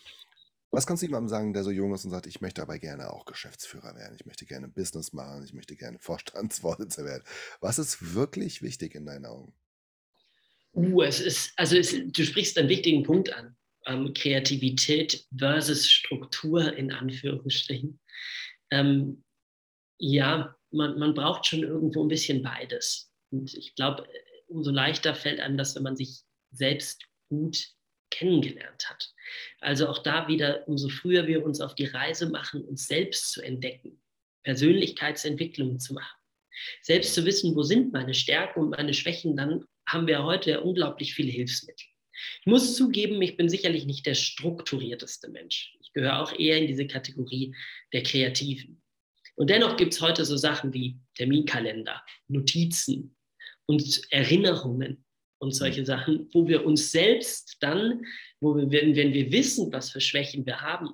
[0.71, 3.11] was kannst du jemandem sagen, der so jung ist und sagt, ich möchte aber gerne
[3.11, 7.23] auch Geschäftsführer werden, ich möchte gerne Business machen, ich möchte gerne Vorstandsvorsitzender werden?
[7.59, 9.53] Was ist wirklich wichtig in deinen Augen?
[10.73, 13.57] Uh, es ist, also es, du sprichst einen wichtigen Punkt an.
[13.87, 17.99] Ähm, Kreativität versus Struktur in Anführungsstrichen.
[18.69, 19.23] Ähm,
[19.97, 23.11] ja, man, man braucht schon irgendwo ein bisschen beides.
[23.31, 24.07] Und ich glaube,
[24.47, 27.73] umso leichter fällt einem das, wenn man sich selbst gut
[28.11, 29.13] kennengelernt hat.
[29.59, 33.41] Also auch da wieder, umso früher wir uns auf die Reise machen, uns selbst zu
[33.41, 34.01] entdecken,
[34.43, 36.17] Persönlichkeitsentwicklung zu machen,
[36.81, 41.13] selbst zu wissen, wo sind meine Stärken und meine Schwächen, dann haben wir heute unglaublich
[41.13, 41.87] viele Hilfsmittel.
[42.41, 45.75] Ich muss zugeben, ich bin sicherlich nicht der strukturierteste Mensch.
[45.81, 47.55] Ich gehöre auch eher in diese Kategorie
[47.93, 48.81] der Kreativen.
[49.35, 53.15] Und dennoch gibt es heute so Sachen wie Terminkalender, Notizen
[53.65, 55.05] und Erinnerungen
[55.41, 58.05] und solche Sachen, wo wir uns selbst dann,
[58.39, 60.91] wo wir, wenn, wenn wir wissen, was für Schwächen wir haben,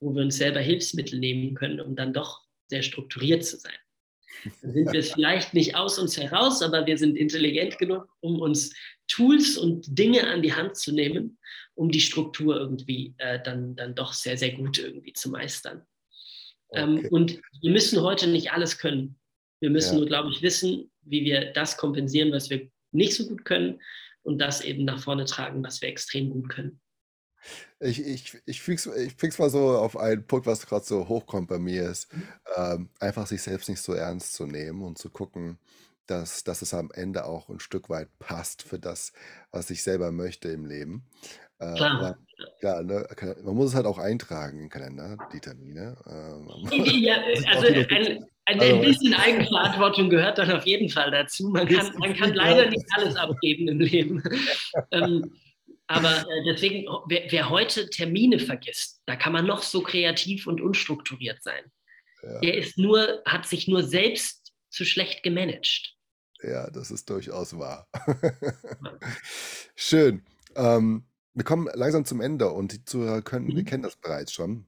[0.00, 3.74] wo wir uns selber Hilfsmittel nehmen können, um dann doch sehr strukturiert zu sein.
[4.62, 8.40] Dann sind wir es vielleicht nicht aus uns heraus, aber wir sind intelligent genug, um
[8.40, 8.74] uns
[9.06, 11.38] Tools und Dinge an die Hand zu nehmen,
[11.74, 15.86] um die Struktur irgendwie äh, dann, dann doch sehr, sehr gut irgendwie zu meistern.
[16.72, 17.06] Ähm, okay.
[17.06, 19.20] Ähm, und wir müssen heute nicht alles können.
[19.60, 19.98] Wir müssen ja.
[19.98, 23.80] nur, glaube ich, wissen, wie wir das kompensieren, was wir nicht so gut können
[24.22, 26.80] und das eben nach vorne tragen, was wir extrem gut können.
[27.82, 28.76] Ich, ich, ich füge
[29.28, 32.08] es mal so auf einen Punkt, was gerade so hochkommt bei mir ist.
[32.12, 32.40] Mhm.
[32.56, 35.58] Ähm, einfach sich selbst nicht so ernst zu nehmen und zu gucken,
[36.06, 39.12] dass dass es am Ende auch 'n Stück weit passt für das,
[39.50, 41.08] was ich selber möchte im Leben.
[41.58, 42.00] Äh, Klar,
[42.62, 42.82] ja.
[42.82, 43.08] ne,
[43.44, 45.96] man muss es halt auch eintragen in 'n Kalender, die Termine.
[46.06, 46.70] Ähm, mu
[47.02, 48.28] Ja, also ein ein
[48.58, 51.48] also, ein bisschen Eigenverantwortung gehört dann auf jeden Fall dazu.
[51.48, 54.22] Man kann man kann leider nicht alles abgeben im Leben.
[54.92, 55.32] Ähm,
[55.86, 60.60] aber, äh, deswegen, wer wer heute Termine vergisst, da kann man noch so kreativ und
[60.60, 61.62] unstrukturiert sein.
[62.22, 62.40] Ja.
[62.40, 65.96] Der ist nur hat sich nur selbst zu schlecht gemanagt.
[66.42, 67.88] Ja, das ist durchaus wahr.
[69.74, 70.24] Schön.
[70.56, 73.64] Ähm, wir kommen langsam zum Ende und die Zuhörer können Mhm.
[73.64, 74.66] kennen das bereits schon,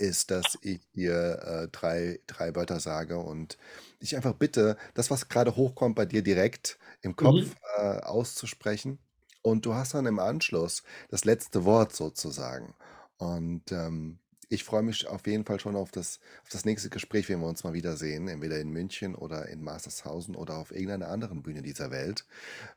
[0.00, 3.58] ist, dass ich dir, äh, 3 3 Wörter sage und
[4.02, 7.56] dich einfach bitte, das, was grade hochkommt bei dir direkt im Kopf, Mhm.
[7.78, 9.00] äh, auszusprechen.
[9.42, 12.74] Und du hast dann im Anschluss das letzte Wort sozusagen.
[13.18, 14.20] Und, ähm,
[14.52, 17.46] ich freue mich auf jeden Fall schon auf das auf das nächste Gespräch, wenn wir
[17.46, 21.90] uns mal wiedersehen, entweder in München oder in Mastershausen oder auf irgendeiner anderen Bühne dieser
[21.92, 22.26] Welt,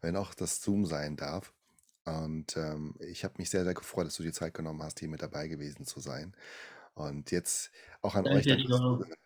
[0.01, 1.53] wenn auch das Zoom sein darf.
[2.05, 5.07] Und, ähm, ich habe mich sehr, sehr gefreut, dass du dir Zeit genommen hast, hier
[5.09, 6.36] mit dabei gewesen zu sein.
[6.95, 7.71] Und jetzt
[8.01, 9.17] auch an euch, Danke danke dir fürs.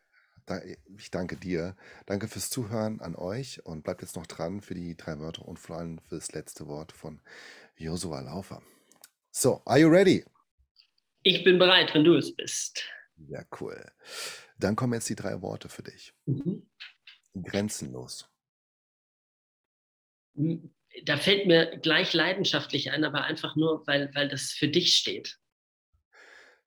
[0.46, 1.76] Da i ich danke dir.
[2.06, 5.60] Danke fürs Zuhören an euch und bleibt jetzt noch dran für die 3 Wörter und
[5.60, 7.22] vor allem fürs letzte Wort von
[7.78, 8.62] Josua Laufer.
[9.32, 10.26] So, are you ready?
[11.24, 12.86] Ich bin bereit, wenn du es bist.
[13.18, 13.92] Ja, cool.
[14.58, 16.14] Dann kommen jetzt die 3 Worte für dich.
[16.28, 16.70] Mhm.
[17.36, 18.30] Grenzenlos.
[20.36, 24.96] Hm, da fällt mir gleich leidenschaftlich ein, aber einfach nur, weil weil das für dich
[24.98, 25.38] steht.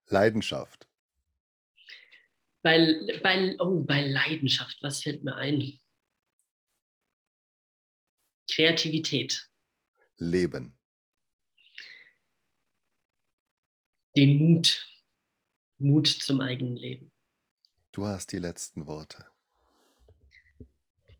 [0.08, 0.89] Leidenschaft.
[2.62, 5.78] Weil weil oh, bei Leidenschaft, was fällt mir ein?
[8.50, 9.48] Kreativität.
[10.16, 10.78] Leben.
[14.16, 14.86] Den Mut.
[15.78, 17.12] Mut zum eigenen Leben.
[17.92, 19.26] Du hast die letzten Worte.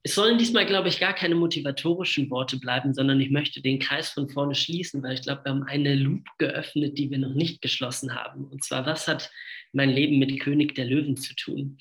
[0.02, 4.10] Es sollen diesmal, glaube ich, gar keine motivatorischen Worte bleiben, sondern ich möchte den Kreis
[4.10, 7.60] von vorne schließen, weil ich glaube, wir haben eine Loop geöffnet, die wir noch nicht
[7.60, 8.46] geschlossen haben.
[8.46, 9.30] Und zwar: Was hat
[9.72, 11.78] mein Leben mit König der Löwen zu tun?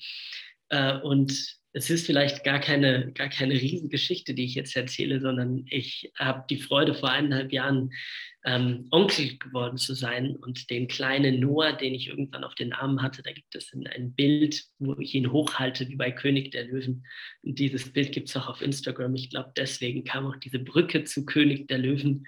[0.68, 1.32] Äh, und
[1.72, 6.44] es ist vielleicht gar keine gar keine Riesengeschichte, die ich jetzt erzähle, sondern ich habe
[6.50, 7.90] die Freude, vor 1 1/2 Jahren,
[8.44, 13.02] ähm, Onkel geworden zu sein und den kleinen Noah, den ich irgendwann auf den Armen
[13.02, 17.04] hatte, da gibt es ein Bild, wo ich ihn hochhalte wie bei König der Löwen.
[17.42, 19.14] Und dieses Bild gibt's auch auf Instagram.
[19.14, 22.26] Ich glaube, deswegen kam auch diese Brücke zu König der Löwen.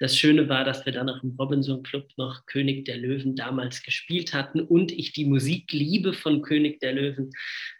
[0.00, 3.84] Das Schöne war, dass wir dann auch im Robinson Club noch König der Löwen damals
[3.84, 7.30] gespielt hatten und ich die Musik liebe von König der Löwen.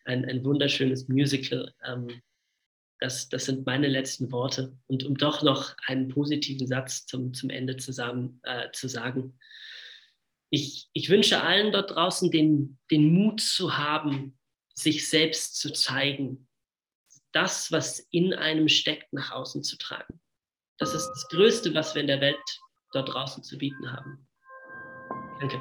[0.04, 1.72] Ein ein wunderschönes Musical.
[1.84, 2.08] Ähm,
[3.02, 4.76] das das sind meine letzten Worte.
[4.86, 9.38] Und um doch noch einen positiven Satz zum zum Ende zusammen äh, zu sagen.
[10.50, 14.38] Ich ich wünsche allen dort draußen den den Mut zu haben,
[14.74, 16.48] sich selbst zu zeigen.
[17.32, 20.20] Das, was in einem steckt, nach außen zu tragen.
[20.78, 22.36] Das ist das Größte, was wir in der Welt
[22.92, 24.26] dort draußen zu bieten haben.
[25.40, 25.60] Danke.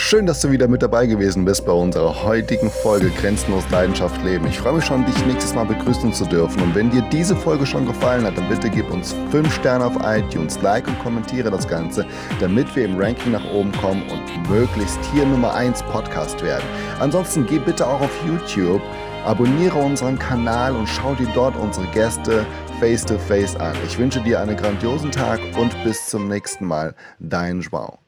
[0.00, 4.46] Schön, dass du wieder mit dabei gewesen bist bei unserer heutigen Folge Grenzenlos Leidenschaft leben.
[4.46, 6.62] Ich freue mich schon, dich nächstes Mal begrüßen zu dürfen.
[6.62, 9.96] Und wenn dir diese Folge schon gefallen hat, dann bitte gib uns 5 Sterne auf
[10.04, 12.06] iTunes, like und kommentiere das Ganze,
[12.38, 16.64] damit wir im Ranking nach oben kommen und möglichst hier Nummer 1 Podcast werden.
[17.00, 18.80] Ansonsten geh bitte auch auf YouTube,
[19.26, 22.46] abonniere unseren Kanal und schau dir dort unsere Gäste
[22.78, 23.74] face to face an.
[23.84, 26.94] Ich wünsche dir einen grandiosen Tag und bis zum nächsten Mal.
[27.18, 27.98] Dein Joao.